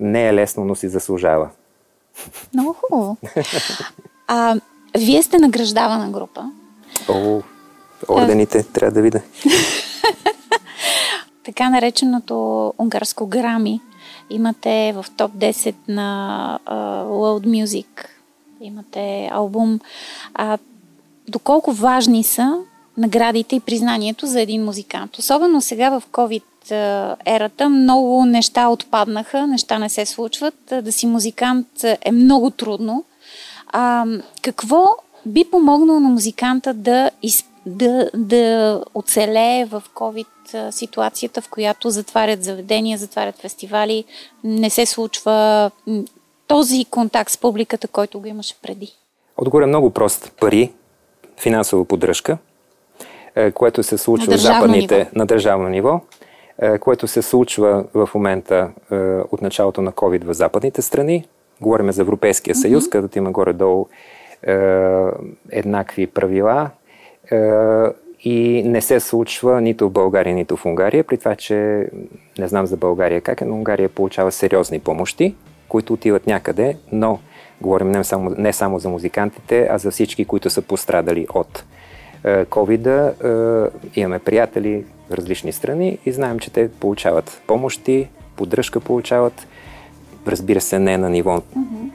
не 0.00 0.28
е 0.28 0.34
лесно, 0.34 0.64
но 0.64 0.74
си 0.74 0.88
заслужава. 0.88 1.50
Много 2.54 2.72
хубаво. 2.72 3.16
А, 4.30 4.56
вие 4.98 5.22
сте 5.22 5.38
награждавана 5.38 6.10
група. 6.10 6.50
О, 7.08 7.42
ордените, 8.08 8.58
а... 8.58 8.72
трябва 8.72 8.94
да 8.94 9.02
видя. 9.02 9.20
така 11.44 11.70
нареченото 11.70 12.74
унгарско 12.78 13.26
грами 13.26 13.80
Имате 14.30 14.92
в 14.96 15.06
топ 15.16 15.32
10 15.32 15.74
на 15.88 16.58
uh, 16.66 17.04
World 17.04 17.64
Music. 17.64 17.86
Имате 18.60 19.30
албум. 19.32 19.80
А, 20.34 20.58
доколко 21.28 21.72
важни 21.72 22.24
са 22.24 22.58
наградите 22.96 23.56
и 23.56 23.60
признанието 23.60 24.26
за 24.26 24.40
един 24.40 24.64
музикант. 24.64 25.18
Особено 25.18 25.60
сега 25.60 25.90
в 25.90 26.02
COVID 26.12 26.42
ерата 27.26 27.68
много 27.68 28.24
неща 28.24 28.68
отпаднаха, 28.68 29.46
неща 29.46 29.78
не 29.78 29.88
се 29.88 30.06
случват. 30.06 30.54
Да 30.82 30.92
си 30.92 31.06
музикант 31.06 31.68
е 32.02 32.12
много 32.12 32.50
трудно. 32.50 33.04
А, 33.66 34.04
какво 34.42 34.86
би 35.26 35.44
помогнало 35.50 36.00
на 36.00 36.08
музиканта 36.08 36.74
да, 36.74 37.10
из, 37.22 37.44
да, 37.66 38.10
да 38.14 38.82
оцелее 38.94 39.64
в 39.64 39.82
COVID 39.94 40.70
ситуацията, 40.70 41.40
в 41.40 41.48
която 41.48 41.90
затварят 41.90 42.44
заведения, 42.44 42.98
затварят 42.98 43.38
фестивали, 43.38 44.04
не 44.44 44.70
се 44.70 44.86
случва 44.86 45.70
този 46.46 46.84
контакт 46.84 47.30
с 47.30 47.38
публиката, 47.38 47.88
който 47.88 48.20
го 48.20 48.26
имаше 48.26 48.54
преди? 48.62 48.92
Отгоре 49.36 49.66
много 49.66 49.90
прост. 49.90 50.32
Пари, 50.40 50.72
финансова 51.36 51.84
поддръжка, 51.84 52.38
е, 53.34 53.50
което 53.50 53.82
се 53.82 53.98
случва 53.98 54.30
на 54.30 54.38
в 54.38 54.40
западните 54.40 54.98
ниво. 54.98 55.10
на 55.14 55.26
държавно 55.26 55.68
ниво, 55.68 56.00
което 56.80 57.08
се 57.08 57.22
случва 57.22 57.84
в 57.94 58.10
момента 58.14 58.70
е, 58.90 58.96
от 59.30 59.42
началото 59.42 59.82
на 59.82 59.92
COVID 59.92 60.24
в 60.24 60.34
западните 60.34 60.82
страни. 60.82 61.28
Говорим 61.60 61.92
за 61.92 62.02
Европейския 62.02 62.54
съюз, 62.54 62.84
mm-hmm. 62.84 62.92
където 62.92 63.18
има 63.18 63.30
горе-долу 63.30 63.86
еднакви 65.50 66.06
правила 66.06 66.70
и 68.20 68.62
не 68.66 68.80
се 68.80 69.00
случва 69.00 69.60
нито 69.60 69.88
в 69.88 69.92
България, 69.92 70.34
нито 70.34 70.56
в 70.56 70.66
Унгария, 70.66 71.04
при 71.04 71.18
това, 71.18 71.34
че 71.36 71.88
не 72.38 72.48
знам 72.48 72.66
за 72.66 72.76
България 72.76 73.20
как 73.20 73.40
е, 73.40 73.44
но 73.44 73.54
Унгария 73.54 73.88
получава 73.88 74.32
сериозни 74.32 74.80
помощи, 74.80 75.34
които 75.68 75.92
отиват 75.92 76.26
някъде, 76.26 76.76
но 76.92 77.18
говорим 77.60 77.90
не 77.90 78.04
само, 78.04 78.30
не 78.38 78.52
само 78.52 78.78
за 78.78 78.88
музикантите, 78.88 79.68
а 79.70 79.78
за 79.78 79.90
всички, 79.90 80.24
които 80.24 80.50
са 80.50 80.62
пострадали 80.62 81.26
от 81.34 81.64
covid 82.24 83.14
Е, 83.94 84.00
имаме 84.00 84.18
приятели 84.18 84.84
в 85.10 85.14
различни 85.14 85.52
страни 85.52 85.98
и 86.06 86.12
знаем, 86.12 86.38
че 86.38 86.52
те 86.52 86.70
получават 86.70 87.42
помощи, 87.46 88.08
поддръжка 88.36 88.80
получават, 88.80 89.46
разбира 90.26 90.60
се, 90.60 90.78
не 90.78 90.98
на 90.98 91.10
ниво 91.10 91.36
mm-hmm. 91.36 91.90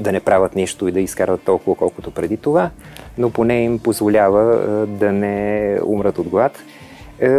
да 0.00 0.12
не 0.12 0.20
правят 0.20 0.56
нищо 0.56 0.88
и 0.88 0.92
да 0.92 1.00
изкарват 1.00 1.42
толкова, 1.42 1.76
колкото 1.76 2.10
преди 2.10 2.36
това, 2.36 2.70
но 3.18 3.30
поне 3.30 3.64
им 3.64 3.78
позволява 3.78 4.86
да 4.86 5.12
не 5.12 5.78
умрат 5.84 6.18
от 6.18 6.28
глад. 6.28 6.58
Е, 7.20 7.38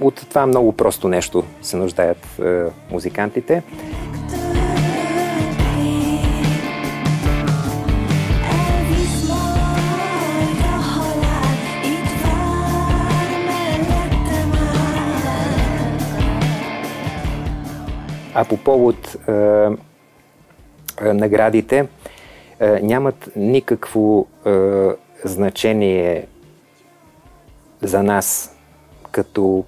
от 0.00 0.14
това 0.28 0.46
много 0.46 0.72
просто 0.72 1.08
нещо 1.08 1.44
се 1.62 1.76
нуждаят 1.76 2.38
е, 2.38 2.62
музикантите. 2.90 3.62
А 18.38 18.44
по 18.44 18.56
повод 18.56 19.16
е, 19.28 19.32
е, 19.32 21.12
наградите, 21.12 21.88
е, 22.60 22.80
нямат 22.82 23.30
никакво 23.36 24.26
е, 24.46 24.50
значение 25.24 26.26
за 27.82 28.02
нас 28.02 28.56
като 29.10 29.64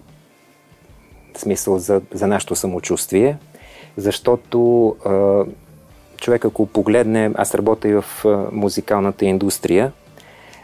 смисъл 1.36 1.78
за, 1.78 2.00
за 2.12 2.26
нашето 2.26 2.56
самочувствие, 2.56 3.36
защото 3.96 4.96
е, 5.06 5.10
човек 6.20 6.44
ако 6.44 6.66
погледне, 6.66 7.30
аз 7.34 7.54
работя 7.54 7.88
и 7.88 7.94
в 7.94 8.04
е, 8.24 8.28
музикалната 8.52 9.24
индустрия, 9.24 9.92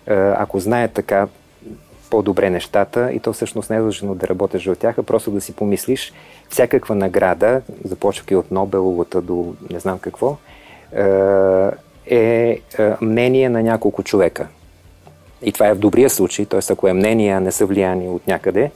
е, 0.06 0.14
ако 0.14 0.60
знае 0.60 0.88
така 0.88 1.28
по-добре 2.14 2.50
нещата 2.50 3.12
и 3.12 3.20
то 3.20 3.32
всъщност 3.32 3.70
не 3.70 3.76
е 3.76 3.78
задължено 3.78 4.14
да 4.14 4.28
работиш 4.28 4.66
в 4.66 4.76
тях, 4.76 4.98
а 4.98 5.02
просто 5.02 5.30
да 5.30 5.40
си 5.40 5.52
помислиш 5.52 6.12
всякаква 6.48 6.94
награда, 6.94 7.62
започвайки 7.84 8.36
от 8.36 8.50
Нобеловата 8.50 9.20
до 9.20 9.54
не 9.70 9.80
знам 9.80 9.98
какво, 9.98 10.36
е, 10.92 11.04
е, 12.06 12.60
е 12.78 12.92
мнение 13.00 13.48
на 13.48 13.62
няколко 13.62 14.02
човека. 14.02 14.46
И 15.42 15.52
това 15.52 15.68
е 15.68 15.74
в 15.74 15.78
добрия 15.78 16.10
случай, 16.10 16.46
т.е. 16.46 16.60
ако 16.70 16.88
е 16.88 16.92
мнение, 16.92 17.32
а 17.32 17.40
не 17.40 17.52
са 17.52 17.66
влияни 17.66 18.08
от 18.08 18.26
някъде, 18.26 18.70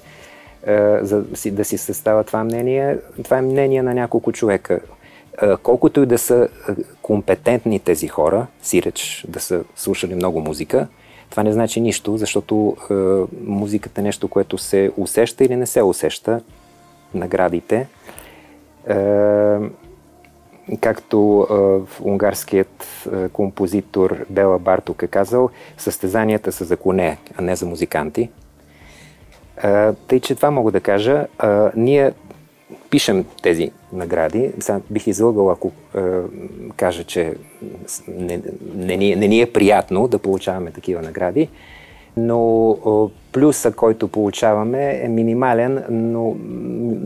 е, 0.66 0.98
за 1.02 1.24
да 1.50 1.64
си 1.64 1.78
състава 1.78 2.24
това 2.24 2.44
мнение, 2.44 2.96
това 3.24 3.38
е 3.38 3.42
мнение 3.42 3.82
на 3.82 3.94
няколко 3.94 4.32
човека. 4.32 4.80
Е, 5.42 5.56
колкото 5.62 6.02
и 6.02 6.06
да 6.06 6.18
са 6.18 6.48
компетентни 7.02 7.78
тези 7.78 8.08
хора, 8.08 8.46
сиреч 8.62 9.24
да 9.28 9.40
са 9.40 9.64
слушали 9.76 10.14
много 10.14 10.40
музика, 10.40 10.86
това 11.30 11.42
не 11.42 11.52
значи 11.52 11.80
нищо, 11.80 12.16
защото 12.16 12.76
е, 12.90 12.94
музиката 13.44 14.00
е 14.00 14.04
нещо, 14.04 14.28
което 14.28 14.58
се 14.58 14.90
усеща 14.96 15.44
или 15.44 15.56
не 15.56 15.66
се 15.66 15.82
усеща. 15.82 16.40
Наградите. 17.14 17.86
Е, 18.88 19.58
както 20.80 21.46
в 21.50 22.00
унгарският 22.00 23.08
композитор 23.32 24.24
Бела 24.30 24.58
Барток 24.58 25.02
е 25.02 25.06
казал, 25.06 25.50
състезанията 25.78 26.52
са 26.52 26.64
за 26.64 26.76
коне, 26.76 27.18
а 27.36 27.42
не 27.42 27.56
за 27.56 27.66
музиканти. 27.66 28.30
Тъй, 30.06 30.20
че 30.20 30.34
това 30.34 30.50
мога 30.50 30.72
да 30.72 30.80
кажа. 30.80 31.26
Ние 31.76 32.12
пишем 32.90 33.24
тези 33.42 33.70
награди. 33.92 34.50
Сега 34.60 34.80
бих 34.90 35.06
излъгал, 35.06 35.50
ако 35.50 35.72
е, 35.96 36.00
кажа, 36.76 37.04
че 37.04 37.34
не, 38.08 38.40
не, 38.74 38.96
не, 38.96 39.16
не 39.16 39.28
ни 39.28 39.40
е 39.40 39.52
приятно 39.52 40.08
да 40.08 40.18
получаваме 40.18 40.70
такива 40.70 41.02
награди, 41.02 41.48
но 42.16 42.70
е, 42.72 43.32
плюса, 43.32 43.72
който 43.72 44.08
получаваме 44.08 45.00
е 45.02 45.08
минимален, 45.08 45.84
но 45.90 46.36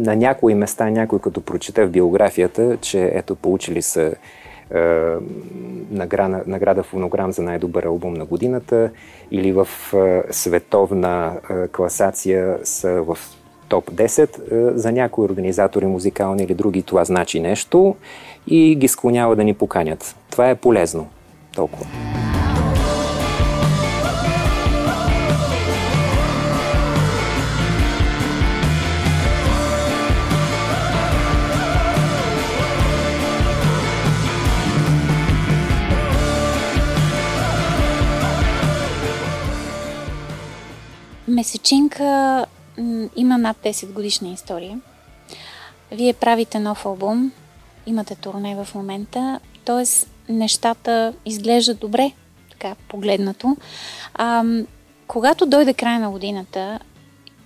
на 0.05 0.16
някои 0.16 0.55
места, 0.55 0.90
някой 0.90 1.18
като 1.18 1.40
прочете 1.40 1.85
в 1.85 1.90
биографията, 1.90 2.77
че 2.81 3.11
ето 3.14 3.37
получили 3.37 3.83
са 3.83 4.14
е, 4.75 5.14
награда, 5.90 6.42
награда 6.47 6.83
фонограм 6.83 7.33
за 7.33 7.42
най-добър 7.42 7.85
албум 7.85 8.14
на 8.14 8.25
годината 8.25 8.90
или 9.31 9.53
в 9.53 9.68
е, 9.95 10.23
световна 10.33 11.40
е, 11.51 11.68
класация 11.68 12.59
са 12.64 13.03
в 13.03 13.18
топ 13.73 13.91
10. 13.91 14.77
За 14.77 14.93
някои 14.93 15.25
организатори, 15.25 15.87
музикални 15.87 16.43
или 16.43 16.55
други, 16.55 16.83
това 16.83 17.05
значи 17.05 17.41
нещо 17.41 17.97
и 18.47 18.77
ги 18.77 18.89
склонява 18.89 19.37
да 19.37 19.45
ни 19.45 19.55
поканят. 19.55 20.17
Това 20.31 20.51
е 20.51 20.55
полезно. 20.55 21.07
Толкова. 21.55 21.87
Месечинка 41.29 42.47
има 43.17 43.39
над 43.39 43.57
10 43.57 43.93
годишна 43.93 44.29
история. 44.29 44.81
Вие 45.93 46.13
правите 46.13 46.59
нов 46.59 46.87
албум, 46.87 47.33
имате 47.87 48.15
турне 48.15 48.65
в 48.65 48.75
момента, 48.75 49.41
т.е. 49.65 49.85
нещата 50.33 51.13
изглеждат 51.27 51.79
добре, 51.79 52.13
така 52.51 52.75
погледнато. 52.89 53.57
А, 54.15 54.45
когато 55.07 55.47
дойде 55.47 55.75
края 55.75 56.01
на 56.01 56.11
годината, 56.11 56.79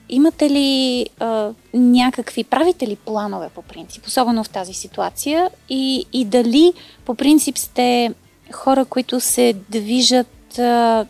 имате 0.08 0.50
ли 0.50 1.06
а, 1.20 1.52
някакви, 1.74 2.44
правите 2.44 2.86
ли 2.86 2.96
планове 2.96 3.48
по 3.54 3.62
принцип, 3.62 4.06
особено 4.06 4.44
в 4.44 4.48
тази 4.48 4.74
ситуация 4.74 5.50
и, 5.68 6.06
и 6.12 6.24
дали 6.24 6.72
по 7.04 7.14
принцип 7.14 7.58
сте 7.58 8.14
хора, 8.52 8.84
които 8.84 9.20
се 9.20 9.54
движат 9.70 10.58
а, 10.58 11.06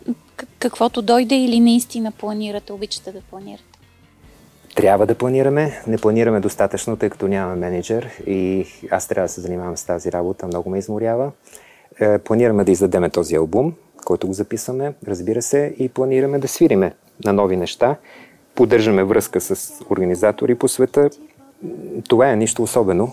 каквото 0.59 1.01
дойде 1.01 1.35
или 1.35 1.59
наистина 1.59 2.11
планирате, 2.11 2.73
обичате 2.73 3.11
да 3.11 3.21
планирате? 3.21 3.66
Трябва 4.77 5.05
да 5.05 5.15
планираме. 5.15 5.81
Не 5.87 5.97
планираме 5.97 6.39
достатъчно, 6.39 6.97
тъй 6.97 7.09
като 7.09 7.27
нямаме 7.27 7.55
менеджер 7.55 8.09
и 8.27 8.65
аз 8.91 9.07
трябва 9.07 9.25
да 9.25 9.33
се 9.33 9.41
занимавам 9.41 9.77
с 9.77 9.85
тази 9.85 10.11
работа. 10.11 10.47
Много 10.47 10.69
ме 10.69 10.77
изморява. 10.77 11.31
Е, 11.99 12.17
планираме 12.17 12.63
да 12.63 12.71
издадеме 12.71 13.09
този 13.09 13.35
албум, 13.35 13.73
който 14.05 14.27
го 14.27 14.33
записваме, 14.33 14.93
разбира 15.07 15.41
се, 15.41 15.75
и 15.77 15.89
планираме 15.89 16.39
да 16.39 16.47
свириме 16.47 16.93
на 17.25 17.33
нови 17.33 17.57
неща. 17.57 17.95
Поддържаме 18.55 19.03
връзка 19.03 19.41
с 19.41 19.81
организатори 19.89 20.55
по 20.55 20.67
света. 20.67 21.09
Това 22.09 22.31
е 22.31 22.35
нищо 22.35 22.63
особено. 22.63 23.11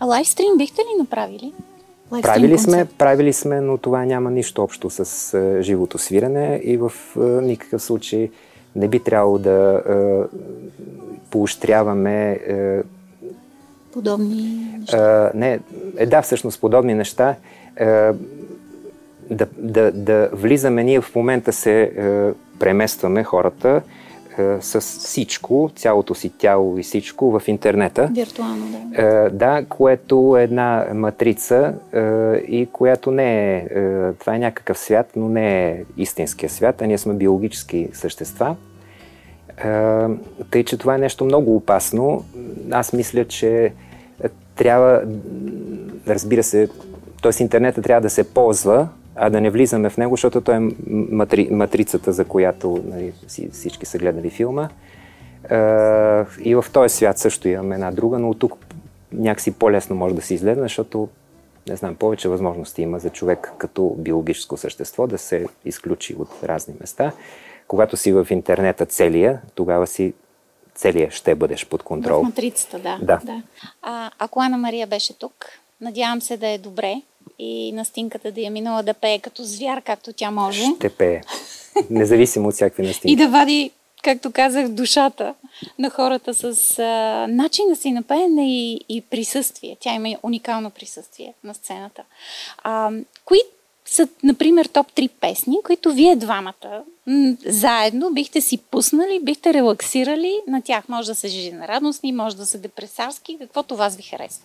А 0.00 0.04
лайвстрим 0.06 0.56
бихте 0.58 0.80
ли 0.80 1.00
направили? 1.00 1.52
правили 2.22 2.58
сме, 2.58 2.84
правили 2.98 3.32
сме, 3.32 3.60
но 3.60 3.78
това 3.78 4.04
няма 4.04 4.30
нищо 4.30 4.62
общо 4.62 4.90
с 4.90 5.34
е, 5.34 5.62
живото 5.62 5.98
свирене 5.98 6.60
и 6.64 6.76
в 6.76 6.92
е, 7.16 7.20
никакъв 7.20 7.82
случай 7.82 8.30
не 8.76 8.88
би 8.88 9.00
трябвало 9.00 9.38
да 9.38 9.82
е, 9.88 9.94
поощряваме 11.30 12.32
е, 12.32 12.82
подобни 13.92 14.68
неща. 14.78 15.30
Е, 15.34 15.38
не, 15.38 15.60
е, 15.96 16.06
да, 16.06 16.22
всъщност 16.22 16.60
подобни 16.60 16.94
неща. 16.94 17.34
Е, 17.76 17.86
да, 19.30 19.46
да, 19.58 19.92
да 19.92 20.28
влизаме, 20.32 20.84
ние 20.84 21.00
в 21.00 21.14
момента 21.14 21.52
се 21.52 21.82
е, 21.82 22.32
преместваме 22.58 23.24
хората 23.24 23.82
е, 24.38 24.56
с 24.60 24.80
всичко, 24.80 25.70
цялото 25.76 26.14
си 26.14 26.28
тяло 26.38 26.78
и 26.78 26.82
всичко 26.82 27.38
в 27.38 27.48
интернета. 27.48 28.10
Виртуално, 28.12 28.66
да. 28.66 29.02
Е, 29.02 29.30
да, 29.30 29.64
което 29.68 30.36
е 30.38 30.42
една 30.42 30.86
матрица 30.94 31.74
е, 31.92 32.00
и 32.36 32.68
която 32.72 33.10
не 33.10 33.56
е, 33.56 33.56
е, 33.56 34.12
това 34.12 34.34
е 34.34 34.38
някакъв 34.38 34.78
свят, 34.78 35.10
но 35.16 35.28
не 35.28 35.68
е 35.68 35.84
истинския 35.96 36.50
свят, 36.50 36.82
а 36.82 36.86
ние 36.86 36.98
сме 36.98 37.14
биологически 37.14 37.88
същества. 37.92 38.56
Е, 39.64 40.06
тъй, 40.50 40.64
че 40.64 40.78
това 40.78 40.94
е 40.94 40.98
нещо 40.98 41.24
много 41.24 41.56
опасно. 41.56 42.24
Аз 42.70 42.92
мисля, 42.92 43.24
че 43.24 43.72
трябва, 44.56 45.02
разбира 46.08 46.42
се, 46.42 46.68
т.е. 47.22 47.42
интернета 47.42 47.82
трябва 47.82 48.00
да 48.00 48.10
се 48.10 48.34
ползва, 48.34 48.88
а 49.16 49.30
да 49.30 49.40
не 49.40 49.50
влизаме 49.50 49.90
в 49.90 49.96
него, 49.96 50.12
защото 50.12 50.40
той 50.40 50.56
е 50.56 50.68
матри, 50.86 51.48
матрицата, 51.50 52.12
за 52.12 52.24
която 52.24 52.84
нали, 52.86 53.12
всички 53.52 53.86
са 53.86 53.98
гледали 53.98 54.30
филма. 54.30 54.68
И 56.44 56.54
в 56.54 56.64
този 56.72 56.94
свят 56.94 57.18
също 57.18 57.48
имаме 57.48 57.74
една 57.74 57.90
друга, 57.90 58.18
но 58.18 58.30
от 58.30 58.38
тук 58.38 58.52
някакси 59.12 59.52
по-лесно 59.52 59.96
може 59.96 60.14
да 60.14 60.22
се 60.22 60.34
изгледа, 60.34 60.62
защото 60.62 61.08
не 61.68 61.76
знам, 61.76 61.94
повече 61.94 62.28
възможности 62.28 62.82
има 62.82 62.98
за 62.98 63.10
човек 63.10 63.52
като 63.58 63.94
биологическо 63.98 64.56
същество 64.56 65.06
да 65.06 65.18
се 65.18 65.46
изключи 65.64 66.14
от 66.18 66.28
разни 66.42 66.74
места. 66.80 67.12
Когато 67.68 67.96
си 67.96 68.12
в 68.12 68.26
интернета 68.30 68.86
целия, 68.86 69.40
тогава 69.54 69.86
си 69.86 70.14
целия 70.74 71.10
ще 71.10 71.34
бъдеш 71.34 71.66
под 71.66 71.82
контрол. 71.82 72.20
В 72.20 72.24
матрицата, 72.24 72.78
да. 72.78 72.98
да. 73.02 73.20
да. 73.24 73.42
А, 73.82 74.10
ако 74.18 74.40
Ана 74.40 74.58
Мария 74.58 74.86
беше 74.86 75.18
тук, 75.18 75.34
надявам 75.80 76.20
се 76.20 76.36
да 76.36 76.48
е 76.48 76.58
добре 76.58 77.02
и 77.38 77.72
настинката 77.72 78.32
да 78.32 78.40
я 78.40 78.50
минала 78.50 78.82
да 78.82 78.94
пее 78.94 79.18
като 79.18 79.44
звяр, 79.44 79.82
както 79.82 80.12
тя 80.12 80.30
може. 80.30 80.64
Ще 80.76 80.88
пее. 80.88 81.20
Независимо 81.90 82.48
от 82.48 82.54
всякакви 82.54 82.86
настинки. 82.86 83.12
и 83.12 83.16
да 83.16 83.28
вади, 83.28 83.70
както 84.02 84.32
казах, 84.32 84.68
душата 84.68 85.34
на 85.78 85.90
хората 85.90 86.34
с 86.34 86.78
а, 86.78 87.26
начина 87.28 87.76
си 87.76 87.92
на 87.92 88.02
пеене 88.02 88.56
и, 88.56 88.80
и 88.88 89.00
присъствие. 89.00 89.76
Тя 89.80 89.94
има 89.94 90.16
уникално 90.22 90.70
присъствие 90.70 91.34
на 91.44 91.54
сцената. 91.54 92.02
А, 92.62 92.90
кои 93.24 93.38
са, 93.86 94.08
например, 94.22 94.66
топ 94.66 94.92
3 94.92 95.08
песни, 95.20 95.56
които 95.64 95.92
вие 95.92 96.16
двамата 96.16 96.82
м- 97.06 97.36
заедно 97.46 98.10
бихте 98.12 98.40
си 98.40 98.58
пуснали, 98.58 99.20
бихте 99.22 99.54
релаксирали 99.54 100.38
на 100.48 100.62
тях. 100.62 100.88
Може 100.88 101.08
да 101.08 101.14
са 101.14 101.28
жизнерадостни, 101.28 102.12
може 102.12 102.36
да 102.36 102.46
са 102.46 102.58
депресарски, 102.58 103.36
каквото 103.40 103.76
вас 103.76 103.96
ви 103.96 104.02
харесва. 104.02 104.44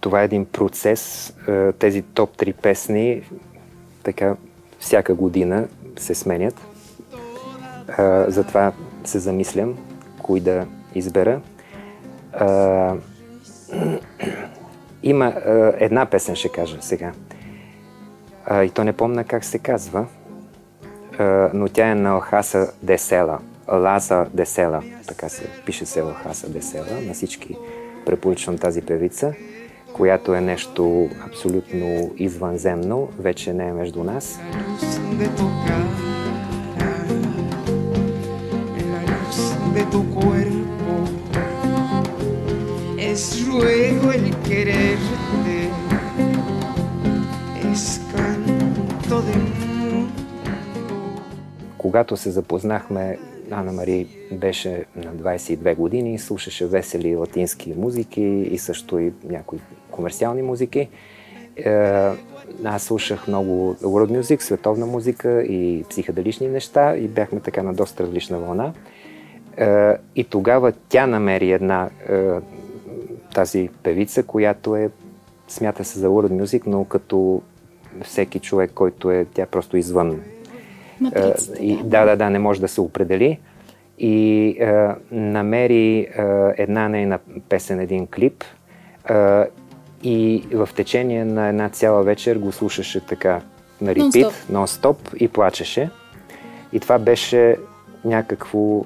Това 0.00 0.22
е 0.22 0.24
един 0.24 0.44
процес. 0.44 1.34
Е, 1.48 1.72
тези 1.72 2.02
топ 2.02 2.36
3 2.36 2.54
песни 2.54 3.22
така 4.02 4.36
всяка 4.78 5.14
година 5.14 5.68
се 5.98 6.14
сменят. 6.14 6.60
Е, 7.98 8.24
затова 8.28 8.72
се 9.04 9.18
замислям 9.18 9.78
кои 10.22 10.40
да 10.40 10.66
избера. 10.94 11.40
Е, 12.40 12.44
има 15.02 15.34
една 15.78 16.06
песен, 16.06 16.36
ще 16.36 16.48
кажа 16.48 16.78
сега. 16.80 17.12
И 18.64 18.70
то 18.70 18.84
не 18.84 18.92
помня 18.92 19.24
как 19.24 19.44
се 19.44 19.58
казва, 19.58 20.06
но 21.54 21.68
тя 21.68 21.90
е 21.90 21.94
на 21.94 22.10
Алхаса 22.10 22.72
Десела. 22.82 23.38
Лаза 23.72 24.26
Десела, 24.34 24.82
така 25.06 25.28
се 25.28 25.48
пише 25.66 25.86
се 25.86 26.00
Алхаса 26.00 26.50
Десела. 26.50 27.00
На 27.02 27.14
всички 27.14 27.56
препоръчвам 28.06 28.58
тази 28.58 28.82
певица 28.82 29.34
която 29.96 30.34
е 30.34 30.40
нещо 30.40 31.08
абсолютно 31.26 32.10
извънземно, 32.16 33.08
вече 33.18 33.52
не 33.52 33.68
е 33.68 33.72
между 33.72 34.04
нас. 34.04 34.40
Когато 51.78 52.16
се 52.16 52.30
запознахме 52.30 53.18
Ана 53.50 53.72
Мари 53.72 54.06
беше 54.32 54.84
на 54.96 55.14
22 55.14 55.76
години, 55.76 56.18
слушаше 56.18 56.66
весели 56.66 57.16
латински 57.16 57.74
музики 57.76 58.22
и 58.50 58.58
също 58.58 58.98
и 58.98 59.12
някои 59.24 59.58
комерциални 59.96 60.42
музики. 60.42 60.88
Е, 61.56 61.68
аз 62.64 62.82
слушах 62.82 63.28
много 63.28 63.74
world 63.74 64.20
music, 64.20 64.42
световна 64.42 64.86
музика 64.86 65.42
и 65.42 65.84
психоделични 65.90 66.48
неща 66.48 66.96
и 66.96 67.08
бяхме 67.08 67.40
така 67.40 67.62
на 67.62 67.74
доста 67.74 68.02
различна 68.02 68.38
вълна. 68.38 68.72
Е, 69.56 69.94
и 70.16 70.24
тогава 70.24 70.72
тя 70.88 71.06
намери 71.06 71.52
една 71.52 71.90
е, 72.08 72.30
тази 73.34 73.70
певица, 73.82 74.22
която 74.22 74.76
е 74.76 74.90
смята 75.48 75.84
се 75.84 75.98
за 75.98 76.08
world 76.08 76.42
music, 76.42 76.62
но 76.66 76.84
като 76.84 77.42
всеки 78.02 78.38
човек, 78.38 78.70
който 78.74 79.10
е 79.10 79.26
тя 79.34 79.46
просто 79.46 79.76
извън. 79.76 80.20
Матрицата, 81.00 81.62
и, 81.62 81.82
да, 81.84 82.04
да, 82.04 82.16
да, 82.16 82.30
не 82.30 82.38
може 82.38 82.60
да 82.60 82.68
се 82.68 82.80
определи. 82.80 83.38
И 83.98 84.48
е, 84.60 84.88
намери 85.10 85.98
е, 85.98 86.08
една 86.56 86.88
нейна 86.88 87.18
песен, 87.48 87.80
един 87.80 88.06
клип. 88.06 88.44
Е, 89.10 89.14
и 90.06 90.46
в 90.52 90.68
течение 90.74 91.24
на 91.24 91.48
една 91.48 91.68
цяла 91.68 92.02
вечер 92.02 92.36
го 92.36 92.52
слушаше 92.52 93.06
така 93.06 93.40
на 93.80 93.94
репит, 93.94 94.46
нон-стоп 94.52 95.14
и 95.16 95.28
плачеше. 95.28 95.90
И 96.72 96.80
това 96.80 96.98
беше 96.98 97.56
някакво 98.04 98.84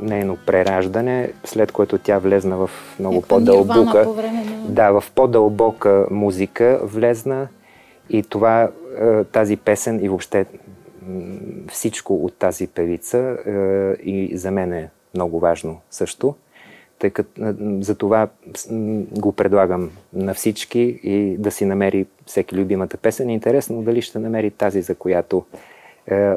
нейно 0.00 0.38
прераждане, 0.46 1.32
след 1.44 1.72
което 1.72 1.98
тя 1.98 2.18
влезна 2.18 2.56
в 2.56 2.70
много 2.98 3.16
Е, 3.16 3.22
по-дълбока. 3.22 4.04
По 4.04 4.12
време 4.12 4.44
на... 4.44 4.68
Да, 4.68 4.90
в 5.00 5.04
по-дълбока 5.14 6.06
музика 6.10 6.80
влезна 6.82 7.48
и 8.10 8.22
това, 8.22 8.68
е, 9.00 9.24
тази 9.24 9.56
песен 9.56 10.04
и 10.04 10.08
въобще 10.08 10.46
всичко 11.70 12.24
от 12.24 12.34
тази 12.34 12.66
певица 12.66 13.36
е, 13.46 13.52
и 14.02 14.36
за 14.36 14.50
мен 14.50 14.72
е 14.72 14.90
много 15.14 15.40
важно 15.40 15.80
също, 15.90 16.34
тъй 17.02 17.10
като 17.10 17.30
за 17.80 17.94
това 17.94 18.28
го 19.10 19.32
предлагам 19.32 19.90
на 20.12 20.34
всички 20.34 20.80
и 21.02 21.36
да 21.38 21.50
си 21.50 21.64
намери 21.64 22.06
всеки 22.26 22.56
любимата 22.56 22.96
песен. 22.96 23.30
Интересно 23.30 23.82
дали 23.82 24.02
ще 24.02 24.18
намери 24.18 24.50
тази, 24.50 24.82
за 24.82 24.94
която, 24.94 25.44
е, 26.10 26.32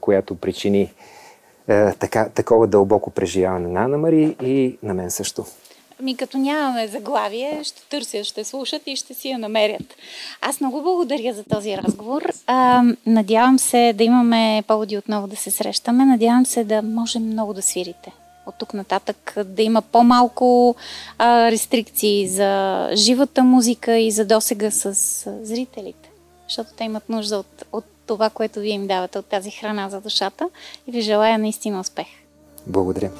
която 0.00 0.34
причини 0.34 0.92
е, 1.68 1.92
така, 1.92 2.28
такова 2.28 2.66
дълбоко 2.66 3.10
преживяване 3.10 3.68
на 3.68 3.84
Ана 3.84 3.98
Мари 3.98 4.36
и 4.42 4.78
на 4.82 4.94
мен 4.94 5.10
също. 5.10 5.44
Ми 6.00 6.16
като 6.16 6.38
нямаме 6.38 6.88
заглавие, 6.88 7.60
ще 7.62 7.88
търсят, 7.88 8.24
ще 8.24 8.44
слушат 8.44 8.82
и 8.86 8.96
ще 8.96 9.14
си 9.14 9.28
я 9.28 9.38
намерят. 9.38 9.94
Аз 10.40 10.60
много 10.60 10.82
благодаря 10.82 11.34
за 11.34 11.44
този 11.44 11.76
разговор. 11.76 12.22
А, 12.46 12.82
надявам 13.06 13.58
се 13.58 13.92
да 13.92 14.04
имаме 14.04 14.62
поводи 14.66 14.98
отново 14.98 15.26
да 15.26 15.36
се 15.36 15.50
срещаме. 15.50 16.04
Надявам 16.04 16.46
се 16.46 16.64
да 16.64 16.82
можем 16.82 17.22
много 17.22 17.54
да 17.54 17.62
свирите. 17.62 18.12
От 18.46 18.54
тук 18.58 18.74
нататък 18.74 19.34
да 19.44 19.62
има 19.62 19.82
по-малко 19.82 20.76
а, 21.18 21.50
рестрикции 21.50 22.28
за 22.28 22.90
живата 22.94 23.44
музика 23.44 23.98
и 23.98 24.10
за 24.10 24.24
досега 24.24 24.70
с 24.70 24.94
зрителите. 25.42 26.10
Защото 26.48 26.70
те 26.76 26.84
имат 26.84 27.08
нужда 27.08 27.36
от, 27.38 27.64
от 27.72 27.84
това, 28.06 28.30
което 28.30 28.60
вие 28.60 28.72
им 28.72 28.86
давате, 28.86 29.18
от 29.18 29.26
тази 29.26 29.50
храна 29.50 29.88
за 29.88 30.00
душата. 30.00 30.48
И 30.86 30.92
ви 30.92 31.00
желая 31.00 31.38
наистина 31.38 31.80
успех. 31.80 32.06
Благодаря. 32.66 33.10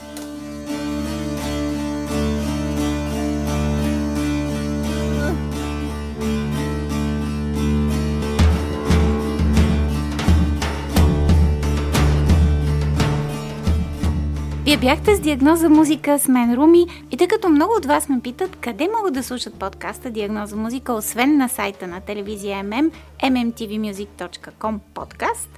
Вие 14.74 14.80
бяхте 14.80 15.16
с 15.16 15.20
диагноза 15.20 15.68
музика 15.68 16.18
с 16.18 16.28
мен, 16.28 16.54
Руми, 16.54 16.86
и 17.10 17.16
тъй 17.16 17.28
като 17.28 17.48
много 17.48 17.72
от 17.78 17.86
вас 17.86 18.08
ме 18.08 18.20
питат 18.20 18.56
къде 18.56 18.88
могат 18.96 19.14
да 19.14 19.22
слушат 19.22 19.54
подкаста 19.54 20.10
Диагноза 20.10 20.56
музика, 20.56 20.92
освен 20.92 21.36
на 21.36 21.48
сайта 21.48 21.86
на 21.86 22.00
телевизия 22.00 22.64
MM, 22.64 22.90
mmtvmusic.com 23.22 24.78
подкаст, 24.94 25.48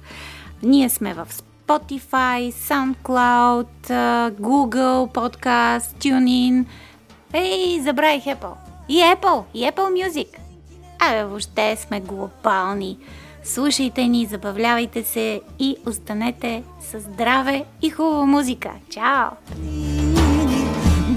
ние 0.63 0.89
сме 0.89 1.13
в 1.13 1.27
Spotify, 1.31 2.51
SoundCloud, 2.51 3.89
Google 4.31 5.13
Podcast, 5.13 5.97
TuneIn. 5.99 6.65
Ей, 7.33 7.81
забравих 7.81 8.23
Apple. 8.23 8.53
И 8.89 8.97
Apple, 8.97 9.43
и 9.53 9.63
Apple 9.63 10.07
Music. 10.07 10.27
Абе, 10.99 11.23
въобще 11.23 11.75
сме 11.75 12.01
глобални. 12.01 12.97
Слушайте 13.53 14.07
ни, 14.07 14.25
забавлявайте 14.25 15.03
се 15.03 15.41
и 15.59 15.77
останете 15.85 16.63
с 16.81 16.99
здраве 16.99 17.65
и 17.81 17.89
хубава 17.89 18.25
музика. 18.25 18.71
Чао! 18.89 19.29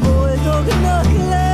Boy, 0.02 0.32
dog, 0.46 0.66
knock, 0.82 1.49